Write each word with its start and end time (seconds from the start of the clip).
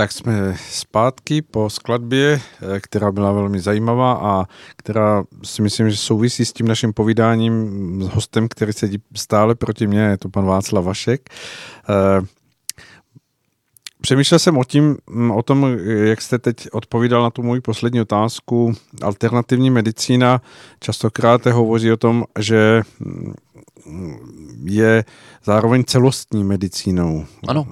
Tak 0.00 0.12
jsme 0.12 0.56
zpátky 0.70 1.42
po 1.42 1.70
skladbě, 1.70 2.40
eh, 2.76 2.80
která 2.80 3.12
byla 3.12 3.32
velmi 3.32 3.60
zajímavá 3.60 4.12
a 4.12 4.44
která 4.76 5.24
si 5.42 5.62
myslím, 5.62 5.90
že 5.90 5.96
souvisí 5.96 6.44
s 6.44 6.52
tím 6.52 6.68
naším 6.68 6.92
povídáním 6.92 8.02
s 8.02 8.08
hostem, 8.08 8.48
který 8.48 8.72
sedí 8.72 8.98
stále 9.16 9.54
proti 9.54 9.86
mně, 9.86 10.00
je 10.00 10.18
to 10.18 10.28
pan 10.28 10.44
Václav 10.44 10.84
Vašek. 10.84 11.30
Eh, 11.88 12.26
Přemýšlel 14.00 14.38
jsem 14.38 14.58
o, 14.58 14.64
tím, 14.64 14.96
mm, 15.10 15.30
o 15.30 15.42
tom, 15.42 15.78
jak 15.84 16.22
jste 16.22 16.38
teď 16.38 16.68
odpovídal 16.72 17.22
na 17.22 17.30
tu 17.30 17.42
moji 17.42 17.60
poslední 17.60 18.00
otázku. 18.00 18.72
Alternativní 19.02 19.70
medicína 19.70 20.42
častokrát 20.80 21.46
hovoří 21.46 21.92
o 21.92 21.96
tom, 21.96 22.24
že 22.38 22.82
mm, 23.00 23.34
je 24.64 25.04
zároveň 25.44 25.84
celostní 25.84 26.44
medicínou. 26.44 27.26
Ano. 27.48 27.66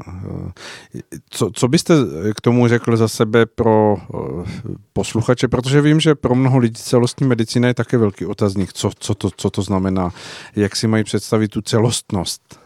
Co, 1.31 1.51
co 1.55 1.69
byste 1.69 1.95
k 2.37 2.41
tomu 2.41 2.69
řekl 2.69 2.97
za 2.97 3.09
sebe 3.09 3.47
pro 3.47 3.97
eh, 3.97 4.45
posluchače, 4.93 5.49
protože 5.49 5.81
vím, 5.81 6.01
že 6.01 6.15
pro 6.15 6.35
mnoho 6.35 6.59
lidí 6.59 6.83
celostní 6.83 7.27
medicína 7.27 7.69
je 7.69 7.75
také 7.75 7.99
velký 7.99 8.27
otazník. 8.27 8.73
Co, 8.73 8.91
co, 8.99 9.15
to, 9.15 9.31
co 9.37 9.51
to 9.51 9.63
znamená? 9.63 10.11
Jak 10.57 10.77
si 10.77 10.87
mají 10.87 11.05
představit 11.05 11.49
tu 11.49 11.63
celostnost? 11.63 12.61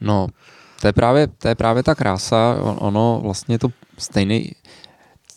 No, 0.00 0.26
to 0.80 0.86
je 0.86 0.92
právě, 0.92 1.26
to 1.26 1.48
je 1.48 1.54
právě 1.54 1.82
ta 1.82 1.94
krása, 1.94 2.56
ono 2.78 3.20
vlastně 3.22 3.58
to 3.58 3.68
stejný, 3.98 4.52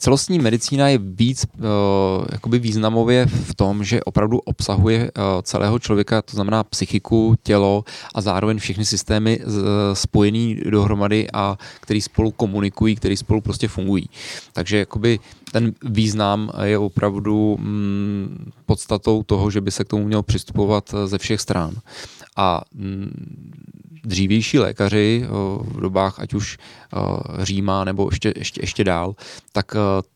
celostní 0.02 0.40
medicína 0.40 0.88
je 0.88 0.98
víc 0.98 1.46
uh, 1.46 1.64
jakoby 2.32 2.60
významově 2.60 3.26
v 3.26 3.55
tom, 3.55 3.84
že 3.84 4.04
opravdu 4.04 4.40
obsahuje 4.40 5.12
uh, 5.12 5.24
celého 5.41 5.80
člověka, 5.80 6.22
to 6.22 6.32
znamená 6.36 6.64
psychiku, 6.64 7.36
tělo 7.44 7.84
a 8.16 8.22
zároveň 8.22 8.58
všechny 8.58 8.86
systémy 8.86 9.40
uh, 9.40 9.54
spojený 9.94 10.55
dohromady 10.55 11.27
a 11.34 11.57
který 11.79 12.02
spolu 12.02 12.32
komunikují, 12.32 12.96
který 12.96 13.18
spolu 13.18 13.41
prostě 13.41 13.68
fungují. 13.68 14.10
Takže 14.54 14.77
jakoby 14.77 15.20
ten 15.52 15.74
význam 15.84 16.52
je 16.63 16.77
opravdu 16.77 17.57
mm, 17.60 18.52
podstatou 18.66 19.24
toho, 19.24 19.52
že 19.52 19.62
by 19.62 19.72
se 19.72 19.84
k 19.84 19.88
tomu 19.88 20.05
měl 20.05 20.24
přistupovat 20.24 20.96
ze 21.05 21.18
všech 21.18 21.41
stran. 21.41 21.76
A 22.38 22.62
mm, 22.74 23.91
dřívější 24.04 24.60
lékaři 24.60 25.26
v 25.62 25.80
dobách 25.82 26.20
ať 26.20 26.34
už 26.34 26.57
Říma 27.41 27.84
nebo 27.84 28.07
ještě, 28.12 28.34
ještě, 28.35 28.62
ještě 28.63 28.84
dál, 28.84 29.16
tak 29.52 29.76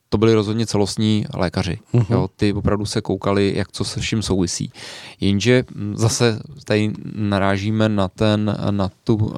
to 0.10 0.18
byli 0.18 0.34
rozhodně 0.34 0.66
celostní 0.66 1.26
lékaři. 1.34 1.80
Uh-huh. 1.94 2.06
Jo, 2.10 2.30
ty 2.36 2.54
opravdu 2.54 2.86
se 2.86 3.02
koukali, 3.02 3.54
jak 3.56 3.72
co 3.72 3.84
se 3.84 4.00
vším 4.00 4.22
souvisí. 4.22 4.72
Jenže 5.20 5.64
zase 5.94 6.40
tady 6.66 6.94
narážíme 7.16 7.90
na, 7.90 8.08
ten, 8.08 8.58
na 8.72 8.92
tu 9.04 9.34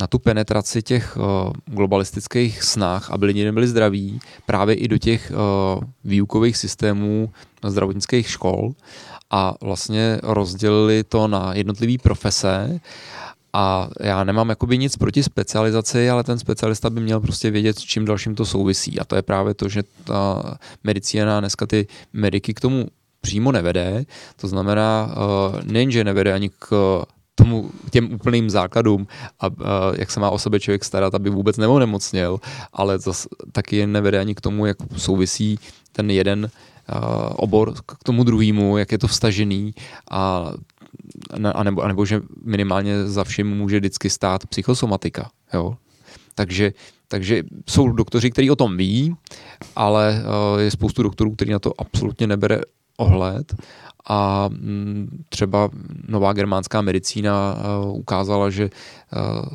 na 0.00 0.06
tu 0.08 0.18
penetraci 0.18 0.82
těch 0.82 1.18
globalistických 1.66 2.62
snah, 2.62 3.10
aby 3.10 3.26
lidi 3.26 3.44
nebyli 3.44 3.68
zdraví, 3.68 4.20
právě 4.46 4.74
i 4.74 4.88
do 4.88 4.98
těch 4.98 5.32
výukových 6.04 6.56
systémů 6.56 7.32
zdravotnických 7.66 8.30
škol 8.30 8.72
a 9.30 9.54
vlastně 9.60 10.18
rozdělili 10.22 11.04
to 11.04 11.28
na 11.28 11.54
jednotlivé 11.54 11.98
profese 12.02 12.80
a 13.52 13.88
já 14.00 14.24
nemám 14.24 14.48
jakoby 14.48 14.78
nic 14.78 14.96
proti 14.96 15.22
specializaci, 15.22 16.10
ale 16.10 16.24
ten 16.24 16.38
specialista 16.38 16.90
by 16.90 17.00
měl 17.00 17.20
prostě 17.20 17.50
vědět, 17.50 17.78
s 17.78 17.82
čím 17.82 18.04
dalším 18.04 18.34
to 18.34 18.46
souvisí. 18.46 19.00
A 19.00 19.04
to 19.04 19.16
je 19.16 19.22
právě 19.22 19.54
to, 19.54 19.68
že 19.68 19.82
ta 20.04 20.42
medicína 20.84 21.40
dneska 21.40 21.66
ty 21.66 21.86
mediky 22.12 22.54
k 22.54 22.60
tomu 22.60 22.86
přímo 23.20 23.52
nevede. 23.52 24.04
To 24.36 24.48
znamená, 24.48 25.14
uh, 25.16 25.60
nejenže 25.64 26.04
nevede 26.04 26.32
ani 26.32 26.50
k 26.58 27.02
tomu, 27.34 27.70
těm 27.90 28.12
úplným 28.12 28.50
základům, 28.50 29.06
a, 29.40 29.46
a 29.46 29.50
jak 29.98 30.10
se 30.10 30.20
má 30.20 30.30
o 30.30 30.38
sebe 30.38 30.60
člověk 30.60 30.84
starat, 30.84 31.14
aby 31.14 31.30
vůbec 31.30 31.56
nemonemocněl, 31.56 32.40
ale 32.72 32.98
zas, 32.98 33.26
taky 33.52 33.86
nevede 33.86 34.20
ani 34.20 34.34
k 34.34 34.40
tomu, 34.40 34.66
jak 34.66 34.76
souvisí 34.96 35.58
ten 35.92 36.10
jeden 36.10 36.50
obor 37.36 37.74
k 37.86 38.04
tomu 38.04 38.24
druhému, 38.24 38.78
jak 38.78 38.92
je 38.92 38.98
to 38.98 39.06
vstažený 39.06 39.74
a, 40.10 40.52
a, 41.54 41.62
nebo, 41.62 41.82
a 41.82 41.88
nebo 41.88 42.04
že 42.04 42.20
minimálně 42.44 43.06
za 43.06 43.24
vším 43.24 43.56
může 43.56 43.78
vždycky 43.78 44.10
stát 44.10 44.46
psychosomatika. 44.46 45.30
Jo? 45.54 45.76
Takže, 46.34 46.72
takže 47.08 47.42
jsou 47.68 47.88
doktoři, 47.88 48.30
kteří 48.30 48.50
o 48.50 48.56
tom 48.56 48.76
ví, 48.76 49.16
ale 49.76 50.22
uh, 50.54 50.60
je 50.60 50.70
spoustu 50.70 51.02
doktorů, 51.02 51.34
který 51.34 51.50
na 51.50 51.58
to 51.58 51.72
absolutně 51.78 52.26
nebere 52.26 52.60
ohled 52.96 53.54
a 54.08 54.48
mm, 54.48 55.24
třeba 55.28 55.70
nová 56.08 56.32
germánská 56.32 56.82
medicína 56.82 57.56
uh, 57.84 57.98
ukázala, 57.98 58.50
že 58.50 58.70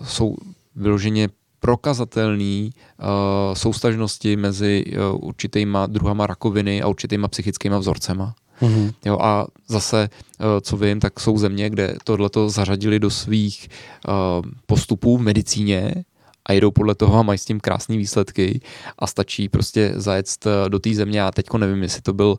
jsou 0.04 0.36
vyloženě 0.76 1.30
prokazatelný 1.64 2.76
uh, 2.76 3.56
soustažnosti 3.56 4.36
mezi 4.36 4.84
uh, 4.84 5.16
určitýma 5.16 5.88
druhama 5.88 6.28
rakoviny 6.28 6.84
a 6.84 6.92
určitýma 6.92 7.28
psychickýma 7.28 7.80
vzorcema. 7.80 8.36
Mm-hmm. 8.62 8.94
Jo, 9.06 9.18
a 9.22 9.48
zase, 9.68 10.10
uh, 10.12 10.46
co 10.62 10.78
vím, 10.78 11.00
tak 11.00 11.20
jsou 11.20 11.38
země, 11.38 11.70
kde 11.70 11.96
tohleto 12.04 12.50
zařadili 12.50 13.00
do 13.00 13.10
svých 13.10 13.70
uh, 14.08 14.44
postupů 14.66 15.18
v 15.18 15.22
medicíně 15.22 16.04
a 16.46 16.54
jedou 16.54 16.72
podle 16.72 16.96
toho 16.96 17.20
a 17.20 17.24
mají 17.24 17.40
s 17.40 17.46
tím 17.46 17.60
krásné 17.60 17.98
výsledky 17.98 18.62
a 19.00 19.08
stačí 19.08 19.50
prostě 19.50 19.94
zajet 19.96 20.28
do 20.68 20.80
té 20.80 20.94
země 20.94 21.24
a 21.24 21.32
teďko 21.32 21.58
nevím, 21.58 21.84
jestli 21.84 22.02
to 22.02 22.14
byl 22.14 22.38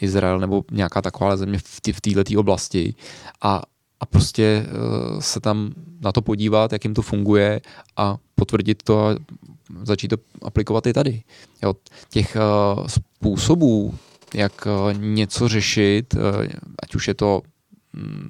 Izrael 0.00 0.38
nebo 0.38 0.64
nějaká 0.70 1.02
taková 1.02 1.36
země 1.36 1.58
v 1.92 2.00
této 2.00 2.40
oblasti 2.40 2.94
a 3.40 3.62
a 4.00 4.06
prostě 4.06 4.66
uh, 4.68 5.20
se 5.20 5.40
tam 5.40 5.72
na 6.00 6.12
to 6.12 6.22
podívat, 6.22 6.72
jak 6.72 6.84
jim 6.84 6.94
to 6.94 7.02
funguje 7.02 7.60
a 7.96 8.16
potvrdit 8.36 8.82
to 8.82 9.06
a 9.06 9.16
začít 9.82 10.08
to 10.08 10.16
aplikovat 10.42 10.86
i 10.86 10.92
tady. 10.92 11.22
Jo, 11.62 11.74
těch 12.10 12.36
uh, 12.76 12.86
způsobů, 12.86 13.94
jak 14.34 14.66
uh, 14.66 14.98
něco 14.98 15.48
řešit, 15.48 16.14
uh, 16.14 16.20
ať 16.82 16.94
už 16.94 17.08
je 17.08 17.14
to 17.14 17.42
um, 17.94 18.28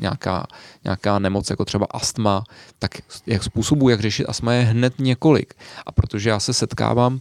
nějaká, 0.00 0.46
nějaká 0.84 1.18
nemoc, 1.18 1.50
jako 1.50 1.64
třeba 1.64 1.86
astma, 1.90 2.44
tak 2.78 2.90
jak 3.26 3.42
způsobů, 3.42 3.88
jak 3.88 4.00
řešit 4.00 4.26
astma 4.26 4.52
je 4.52 4.62
hned 4.62 4.94
několik. 4.98 5.54
A 5.86 5.92
protože 5.92 6.30
já 6.30 6.40
se 6.40 6.54
setkávám 6.54 7.20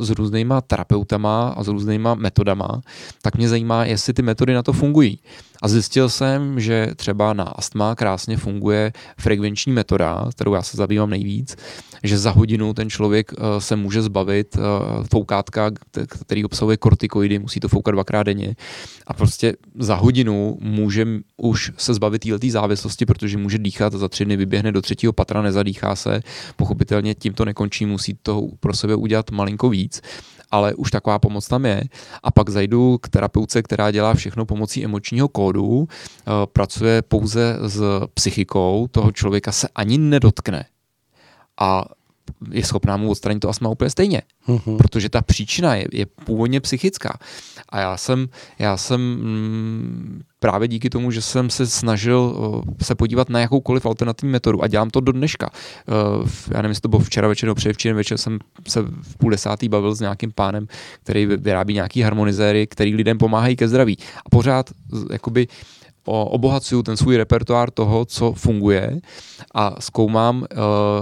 s 0.00 0.10
různýma 0.10 0.60
terapeutama 0.60 1.48
a 1.48 1.62
s 1.62 1.68
různýma 1.68 2.14
metodama, 2.14 2.82
tak 3.22 3.36
mě 3.36 3.48
zajímá, 3.48 3.84
jestli 3.84 4.12
ty 4.12 4.22
metody 4.22 4.54
na 4.54 4.62
to 4.62 4.72
fungují. 4.72 5.18
A 5.62 5.68
zjistil 5.68 6.08
jsem, 6.08 6.60
že 6.60 6.88
třeba 6.96 7.32
na 7.32 7.44
astma 7.44 7.94
krásně 7.94 8.36
funguje 8.36 8.92
frekvenční 9.18 9.72
metoda, 9.72 10.28
kterou 10.32 10.54
já 10.54 10.62
se 10.62 10.76
zabývám 10.76 11.10
nejvíc, 11.10 11.56
že 12.02 12.18
za 12.18 12.30
hodinu 12.30 12.74
ten 12.74 12.90
člověk 12.90 13.32
eh, 13.32 13.60
se 13.60 13.76
může 13.76 14.02
zbavit 14.02 14.56
eh, 14.56 14.60
foukátka, 15.10 15.70
který 16.20 16.44
obsahuje 16.44 16.76
kortikoidy, 16.76 17.38
musí 17.38 17.60
to 17.60 17.68
foukat 17.68 17.94
dvakrát 17.94 18.22
denně. 18.22 18.56
A 19.06 19.14
prostě 19.14 19.56
za 19.78 19.94
hodinu 19.94 20.58
může 20.60 21.06
už 21.36 21.72
se 21.76 21.94
zbavit 21.94 22.22
této 22.22 22.50
závislosti, 22.50 23.06
protože 23.06 23.38
může 23.38 23.58
dýchat 23.58 23.92
za 23.92 24.08
tři 24.08 24.24
dny, 24.24 24.36
vyběhne 24.36 24.72
do 24.72 24.82
třetího 24.82 25.12
patra, 25.12 25.42
nezadýchá 25.42 25.96
se, 25.96 26.20
pochopitelně 26.56 27.14
tím 27.14 27.32
to 27.32 27.44
nekončí, 27.44 27.86
musí 27.86 28.18
to 28.22 28.48
pro 28.60 28.74
sebe 28.74 28.94
udělat 28.94 29.30
malinko 29.30 29.68
víc 29.68 30.02
ale 30.50 30.74
už 30.74 30.90
taková 30.90 31.18
pomoc 31.18 31.48
tam 31.48 31.66
je. 31.66 31.82
A 32.22 32.30
pak 32.30 32.48
zajdu 32.48 32.98
k 32.98 33.08
terapeutce, 33.08 33.62
která 33.62 33.90
dělá 33.90 34.14
všechno 34.14 34.46
pomocí 34.46 34.84
emočního 34.84 35.28
kódu, 35.28 35.88
eh, 35.88 36.30
pracuje 36.46 37.02
pouze 37.02 37.56
s 37.62 37.82
psychikou, 38.14 38.86
toho 38.90 39.12
člověka 39.12 39.52
se 39.52 39.68
ani 39.74 39.98
nedotkne. 39.98 40.64
A 41.60 41.84
je 42.50 42.64
schopná 42.64 42.96
mu 42.96 43.10
odstranit 43.10 43.40
to 43.40 43.48
astma 43.48 43.68
úplně 43.68 43.90
stejně. 43.90 44.22
Mm-hmm. 44.48 44.76
Protože 44.76 45.08
ta 45.08 45.22
příčina 45.22 45.74
je, 45.74 45.86
je 45.92 46.06
původně 46.06 46.60
psychická. 46.60 47.18
A 47.68 47.80
já 47.80 47.96
jsem, 47.96 48.28
já 48.58 48.76
jsem 48.76 49.00
mm, 49.00 50.22
právě 50.40 50.68
díky 50.68 50.90
tomu, 50.90 51.10
že 51.10 51.22
jsem 51.22 51.50
se 51.50 51.66
snažil 51.66 52.18
uh, 52.18 52.74
se 52.82 52.94
podívat 52.94 53.28
na 53.28 53.40
jakoukoliv 53.40 53.86
alternativní 53.86 54.32
metodu 54.32 54.62
a 54.62 54.66
dělám 54.66 54.90
to 54.90 55.00
do 55.00 55.12
dneška. 55.12 55.50
Uh, 55.50 56.28
já 56.50 56.62
nevím, 56.62 56.70
jestli 56.70 56.80
to 56.80 56.88
bylo 56.88 57.00
včera 57.00 57.28
večer 57.28 57.46
nebo 57.46 57.54
předevčírem 57.54 57.96
večer, 57.96 58.18
jsem 58.18 58.38
se 58.68 58.82
v 58.82 59.16
půl 59.18 59.30
desátý 59.30 59.68
bavil 59.68 59.94
s 59.94 60.00
nějakým 60.00 60.32
pánem, 60.32 60.66
který 61.02 61.26
vyrábí 61.26 61.74
nějaký 61.74 62.02
harmonizéry, 62.02 62.66
který 62.66 62.94
lidem 62.94 63.18
pomáhají 63.18 63.56
ke 63.56 63.68
zdraví. 63.68 63.98
A 64.26 64.28
pořád 64.30 64.70
jakoby 65.12 65.48
obohacuju 66.04 66.82
ten 66.82 66.96
svůj 66.96 67.16
repertoár 67.16 67.70
toho, 67.70 68.04
co 68.04 68.32
funguje 68.32 69.00
a 69.54 69.80
zkoumám, 69.80 70.46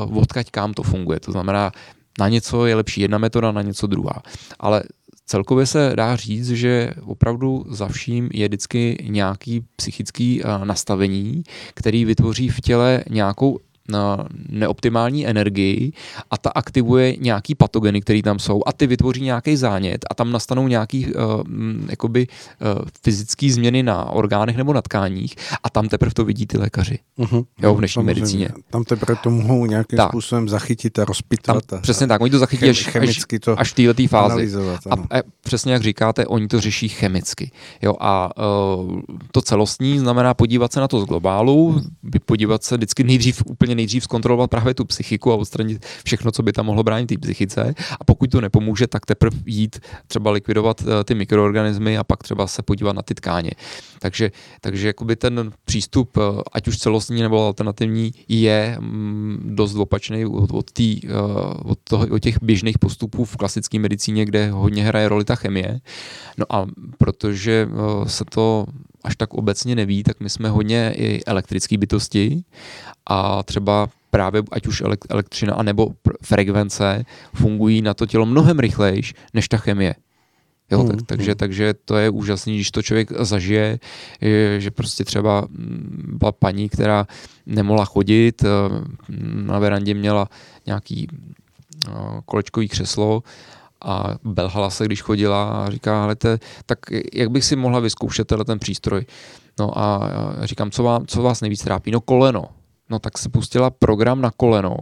uh, 0.08 0.18
odkaď 0.18 0.50
kam 0.50 0.74
to 0.74 0.82
funguje. 0.82 1.20
To 1.20 1.32
znamená, 1.32 1.72
na 2.18 2.28
něco 2.28 2.66
je 2.66 2.74
lepší 2.74 3.00
jedna 3.00 3.18
metoda, 3.18 3.52
na 3.52 3.62
něco 3.62 3.86
druhá. 3.86 4.22
Ale 4.60 4.82
celkově 5.26 5.66
se 5.66 5.92
dá 5.94 6.16
říct, 6.16 6.50
že 6.50 6.92
opravdu 7.04 7.64
za 7.68 7.88
vším 7.88 8.28
je 8.32 8.48
vždycky 8.48 9.04
nějaký 9.08 9.64
psychický 9.76 10.42
uh, 10.42 10.64
nastavení, 10.64 11.42
který 11.74 12.04
vytvoří 12.04 12.48
v 12.48 12.60
těle 12.60 13.04
nějakou 13.10 13.58
neoptimální 14.49 15.26
energii 15.26 15.93
a 16.31 16.38
ta 16.38 16.50
aktivuje 16.50 17.17
nějaký 17.17 17.55
patogeny, 17.55 18.00
které 18.00 18.23
tam 18.23 18.38
jsou 18.38 18.62
a 18.67 18.73
ty 18.73 18.87
vytvoří 18.87 19.23
nějaký 19.23 19.56
zánět 19.56 20.05
a 20.11 20.14
tam 20.14 20.32
nastanou 20.32 20.69
nějaký 20.69 21.06
uh, 21.06 21.12
jakoby 21.90 22.26
uh, 22.26 22.85
fyzické 23.02 23.52
změny 23.52 23.82
na 23.82 24.05
orgánech 24.11 24.56
nebo 24.56 24.73
na 24.73 24.82
tkáních 24.82 25.35
a 25.62 25.70
tam 25.70 25.88
teprve 25.88 26.14
to 26.14 26.25
vidí 26.25 26.46
ty 26.46 26.58
lékaři. 26.58 26.99
Uh-huh. 27.19 27.44
Jo, 27.62 27.75
v 27.75 27.79
dnešní 27.79 28.02
medicíně. 28.02 28.49
Tam 28.70 28.85
teprve 28.85 29.17
to 29.23 29.31
mohou 29.31 29.67
nějakým 29.67 29.96
tak. 29.96 30.08
způsobem 30.08 30.49
zachytit 30.49 30.99
a 30.99 31.05
rozpitvat. 31.05 31.67
Tam, 31.67 31.79
a, 31.79 31.82
přesně 31.82 32.06
tak, 32.06 32.20
oni 32.20 32.31
to 32.31 32.38
zachytí 32.38 32.61
chem, 32.61 32.70
až, 32.70 32.87
chemicky 32.87 33.37
až, 33.37 33.40
to 33.40 33.61
až 33.61 33.73
v 33.73 33.75
této 33.75 34.08
fázi. 34.08 34.52
A, 34.90 35.19
a 35.19 35.23
přesně 35.40 35.73
jak 35.73 35.82
říkáte, 35.82 36.26
oni 36.26 36.49
to 36.49 36.61
řeší 36.61 36.88
chemicky. 36.88 37.50
Jo, 37.82 37.94
a 38.00 38.31
uh, 38.76 39.00
to 39.32 39.43
celostní 39.43 39.99
znamená 39.99 40.35
podívat 40.35 40.73
se 40.73 40.81
na 40.81 40.88
to 40.88 41.00
z 41.00 41.05
globálu, 41.05 41.81
podívat 42.26 42.64
se 42.64 42.76
vždycky 42.76 43.05
nejdřív, 43.05 43.43
úplně 43.46 43.75
nejdřív 43.78 44.04
zkontrolovat 44.04 44.50
právě 44.50 44.75
tu 44.75 44.84
psychiku 44.84 45.32
a 45.32 45.34
odstranit 45.34 45.86
všechno, 46.04 46.32
co 46.32 46.42
by 46.42 46.52
tam 46.52 46.66
mohlo 46.66 46.82
bránit 46.82 47.06
té 47.06 47.19
psychice. 47.19 47.75
A 48.00 48.04
pokud 48.04 48.30
to 48.30 48.40
nepomůže, 48.40 48.86
tak 48.86 49.06
teprve 49.06 49.38
jít 49.46 49.80
třeba 50.06 50.30
likvidovat 50.30 50.80
uh, 50.80 50.88
ty 51.04 51.14
mikroorganismy 51.14 51.98
a 51.98 52.04
pak 52.04 52.22
třeba 52.22 52.46
se 52.46 52.62
podívat 52.62 52.96
na 52.96 53.02
ty 53.02 53.14
tkáně. 53.14 53.50
Takže, 53.98 54.30
takže 54.60 54.86
jakoby 54.86 55.16
ten 55.16 55.50
přístup, 55.64 56.16
uh, 56.16 56.42
ať 56.52 56.69
už 56.69 56.78
celostní 56.78 57.22
nebo 57.22 57.46
alternativní, 57.46 58.12
je 58.28 58.76
mm, 58.80 59.54
dost 59.54 59.75
opačný 59.75 60.26
od, 60.26 60.50
od, 60.50 60.70
tý, 60.72 61.00
uh, 61.06 61.70
od, 61.70 61.78
toho, 61.84 62.06
od 62.10 62.19
těch 62.19 62.42
běžných 62.42 62.78
postupů 62.78 63.25
v 63.25 63.36
klasické 63.36 63.78
medicíně, 63.78 64.25
kde 64.25 64.50
hodně 64.50 64.84
hraje 64.84 65.08
roli 65.08 65.25
ta 65.25 65.34
chemie. 65.34 65.80
No 66.38 66.44
a 66.50 66.66
protože 66.98 67.69
se 68.06 68.25
to 68.25 68.66
až 69.04 69.16
tak 69.16 69.34
obecně 69.34 69.74
neví, 69.74 70.02
tak 70.02 70.20
my 70.20 70.30
jsme 70.30 70.48
hodně 70.48 70.94
i 70.96 71.24
elektrické 71.24 71.78
bytosti 71.78 72.42
a 73.06 73.42
třeba 73.42 73.88
právě 74.10 74.42
ať 74.50 74.66
už 74.66 74.82
elektřina 75.10 75.54
anebo 75.54 75.88
frekvence 76.22 77.04
fungují 77.34 77.82
na 77.82 77.94
to 77.94 78.06
tělo 78.06 78.26
mnohem 78.26 78.58
rychlejš 78.58 79.14
než 79.34 79.48
ta 79.48 79.56
chemie. 79.56 79.94
Jo, 80.70 80.82
tak, 80.82 80.96
hmm, 80.96 81.06
takže, 81.06 81.30
hmm. 81.30 81.38
takže 81.38 81.74
to 81.84 81.96
je 81.96 82.10
úžasný, 82.10 82.54
když 82.54 82.70
to 82.70 82.82
člověk 82.82 83.12
zažije, 83.20 83.78
že 84.58 84.70
prostě 84.70 85.04
třeba 85.04 85.46
mm, 85.48 86.16
byla 86.18 86.32
paní, 86.32 86.68
která 86.68 87.06
nemohla 87.46 87.84
chodit, 87.84 88.44
eh, 88.44 88.48
na 89.32 89.58
verandě 89.58 89.94
měla 89.94 90.28
nějaký 90.66 91.08
eh, 91.88 91.92
kolečkový 92.24 92.68
křeslo 92.68 93.22
a 93.84 94.14
belhala 94.25 94.70
se, 94.70 94.84
když 94.84 95.02
chodila 95.02 95.50
a 95.50 95.70
říká, 95.70 96.14
te, 96.14 96.38
tak 96.66 96.78
jak 97.14 97.30
bych 97.30 97.44
si 97.44 97.56
mohla 97.56 97.80
vyzkoušet 97.80 98.26
tenhle 98.26 98.44
ten 98.44 98.58
přístroj? 98.58 99.06
No 99.58 99.78
a 99.78 100.10
říkám, 100.42 100.70
co, 100.70 100.82
vám, 100.82 101.06
co 101.06 101.22
vás 101.22 101.40
nejvíc 101.40 101.62
trápí? 101.62 101.90
No 101.90 102.00
koleno. 102.00 102.44
No 102.90 102.98
tak 102.98 103.19
se 103.19 103.28
pustila 103.28 103.70
program 103.70 104.20
na 104.20 104.30
koleno 104.36 104.76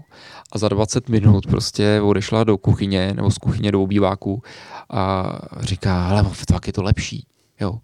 a 0.52 0.58
za 0.58 0.68
20 0.68 1.08
minut 1.08 1.46
prostě 1.46 2.00
odešla 2.00 2.44
do 2.44 2.58
kuchyně 2.58 3.12
nebo 3.14 3.30
z 3.30 3.38
kuchyně 3.38 3.72
do 3.72 3.82
obýváku 3.82 4.42
a 4.90 5.32
říká, 5.60 6.08
ale 6.08 6.24
tak 6.46 6.66
je 6.66 6.72
to 6.72 6.82
lepší. 6.82 7.26
Jo. 7.60 7.78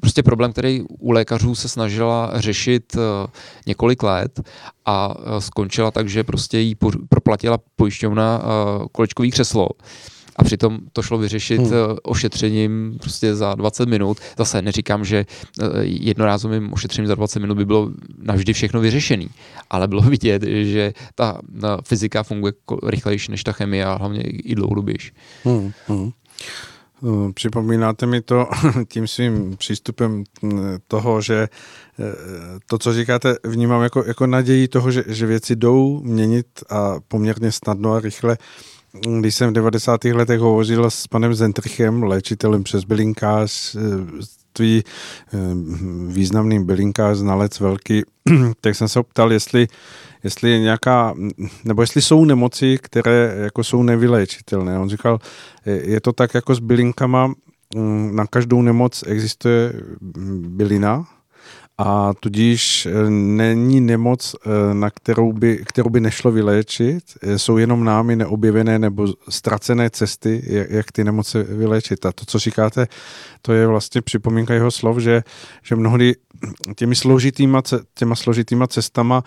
Prostě 0.00 0.22
problém, 0.22 0.52
který 0.52 0.82
u 0.88 1.10
lékařů 1.10 1.54
se 1.54 1.68
snažila 1.68 2.30
řešit 2.34 2.96
uh, 2.96 3.02
několik 3.66 4.02
let 4.02 4.40
a 4.84 5.18
uh, 5.18 5.38
skončila 5.38 5.90
tak, 5.90 6.08
že 6.08 6.24
prostě 6.24 6.58
jí 6.58 6.76
proplatila 7.08 7.58
pojišťovna 7.76 8.38
uh, 8.38 8.86
kolečkový 8.92 9.30
křeslo 9.30 9.68
a 10.36 10.44
přitom 10.44 10.78
to 10.92 11.02
šlo 11.02 11.18
vyřešit 11.18 11.60
hmm. 11.60 11.72
Eh, 11.72 11.96
ošetřením 12.02 12.96
prostě 13.00 13.34
za 13.34 13.54
20 13.54 13.88
minut. 13.88 14.18
Zase 14.38 14.62
neříkám, 14.62 15.04
že 15.04 15.26
eh, 15.60 15.66
jednorázovým 15.82 16.72
ošetřením 16.72 17.06
za 17.06 17.14
20 17.14 17.40
minut 17.40 17.54
by 17.54 17.64
bylo 17.64 17.90
navždy 18.22 18.52
všechno 18.52 18.80
vyřešený, 18.80 19.28
ale 19.70 19.88
bylo 19.88 20.02
vidět, 20.14 20.42
že 20.42 20.92
ta 21.14 21.40
fyzika 21.84 22.22
funguje 22.22 22.52
rychlejší 22.86 23.30
než 23.30 23.44
ta 23.44 23.52
chemie 23.52 23.84
a 23.84 23.94
hlavně 23.94 24.20
i 24.22 24.54
dlouhodobější. 24.54 25.12
Hmm. 25.44 25.72
Hmm. 25.88 26.10
Eh, 27.04 27.32
připomínáte 27.32 28.06
mi 28.06 28.20
to 28.20 28.46
tím 28.88 29.08
svým 29.08 29.56
přístupem 29.56 30.24
toho, 30.88 31.20
že 31.20 31.48
to, 32.66 32.78
co 32.78 32.92
říkáte, 32.92 33.34
vnímám 33.44 33.82
jako, 33.82 34.04
jako 34.06 34.26
naději 34.26 34.68
toho, 34.68 34.90
že, 34.90 35.04
že 35.06 35.26
věci 35.26 35.56
jdou 35.56 36.00
měnit 36.02 36.46
a 36.70 36.94
poměrně 37.08 37.52
snadno 37.52 37.92
a 37.92 38.00
rychle 38.00 38.36
když 39.20 39.34
jsem 39.34 39.50
v 39.50 39.52
90. 39.52 40.04
letech 40.04 40.40
hovořil 40.40 40.90
s 40.90 41.06
panem 41.06 41.34
Zentrichem, 41.34 42.02
léčitelem 42.02 42.62
přes 42.62 42.84
bylinkář, 42.84 43.76
tvý 44.52 44.84
eh, 44.84 45.38
významný 46.06 46.64
bylinkář, 46.64 47.16
znalec 47.16 47.60
velký, 47.60 48.02
tak 48.60 48.74
jsem 48.74 48.88
se 48.88 49.02
ptal, 49.02 49.32
jestli, 49.32 49.68
jestli 50.24 50.50
je 50.50 50.58
nějaká, 50.58 51.14
nebo 51.64 51.82
jestli 51.82 52.02
jsou 52.02 52.24
nemoci, 52.24 52.78
které 52.82 53.34
jako 53.36 53.64
jsou 53.64 53.82
nevyléčitelné. 53.82 54.78
On 54.78 54.88
říkal, 54.88 55.18
je 55.66 56.00
to 56.00 56.12
tak 56.12 56.34
jako 56.34 56.54
s 56.54 56.58
bylinkama, 56.58 57.32
mm, 57.74 58.16
na 58.16 58.26
každou 58.26 58.62
nemoc 58.62 59.04
existuje 59.06 59.72
bylina, 60.40 61.06
a 61.82 62.12
tudíž 62.20 62.86
eh, 62.86 63.10
není 63.10 63.80
nemoc, 63.80 64.34
eh, 64.34 64.74
na 64.74 64.90
kterou 64.90 65.32
by, 65.32 65.62
kterou 65.64 65.90
by 65.90 66.00
nešlo 66.00 66.30
vyléčit, 66.30 67.04
eh, 67.22 67.38
jsou 67.38 67.56
jenom 67.56 67.84
námi 67.84 68.16
neobjevené 68.16 68.78
nebo 68.78 69.06
ztracené 69.28 69.90
cesty, 69.90 70.42
jak, 70.68 70.92
ty 70.92 71.04
nemoce 71.04 71.42
vyléčit. 71.42 72.06
A 72.06 72.12
to, 72.12 72.24
co 72.24 72.38
říkáte, 72.38 72.86
to 73.42 73.52
je 73.52 73.66
vlastně 73.66 74.02
připomínka 74.02 74.54
jeho 74.54 74.70
slov, 74.70 74.98
že, 74.98 75.22
že 75.62 75.76
mnohdy 75.76 76.14
těmi 76.76 76.94
složitýma, 76.94 77.62
těma 77.94 78.14
složitýma 78.14 78.66
cestama 78.66 79.24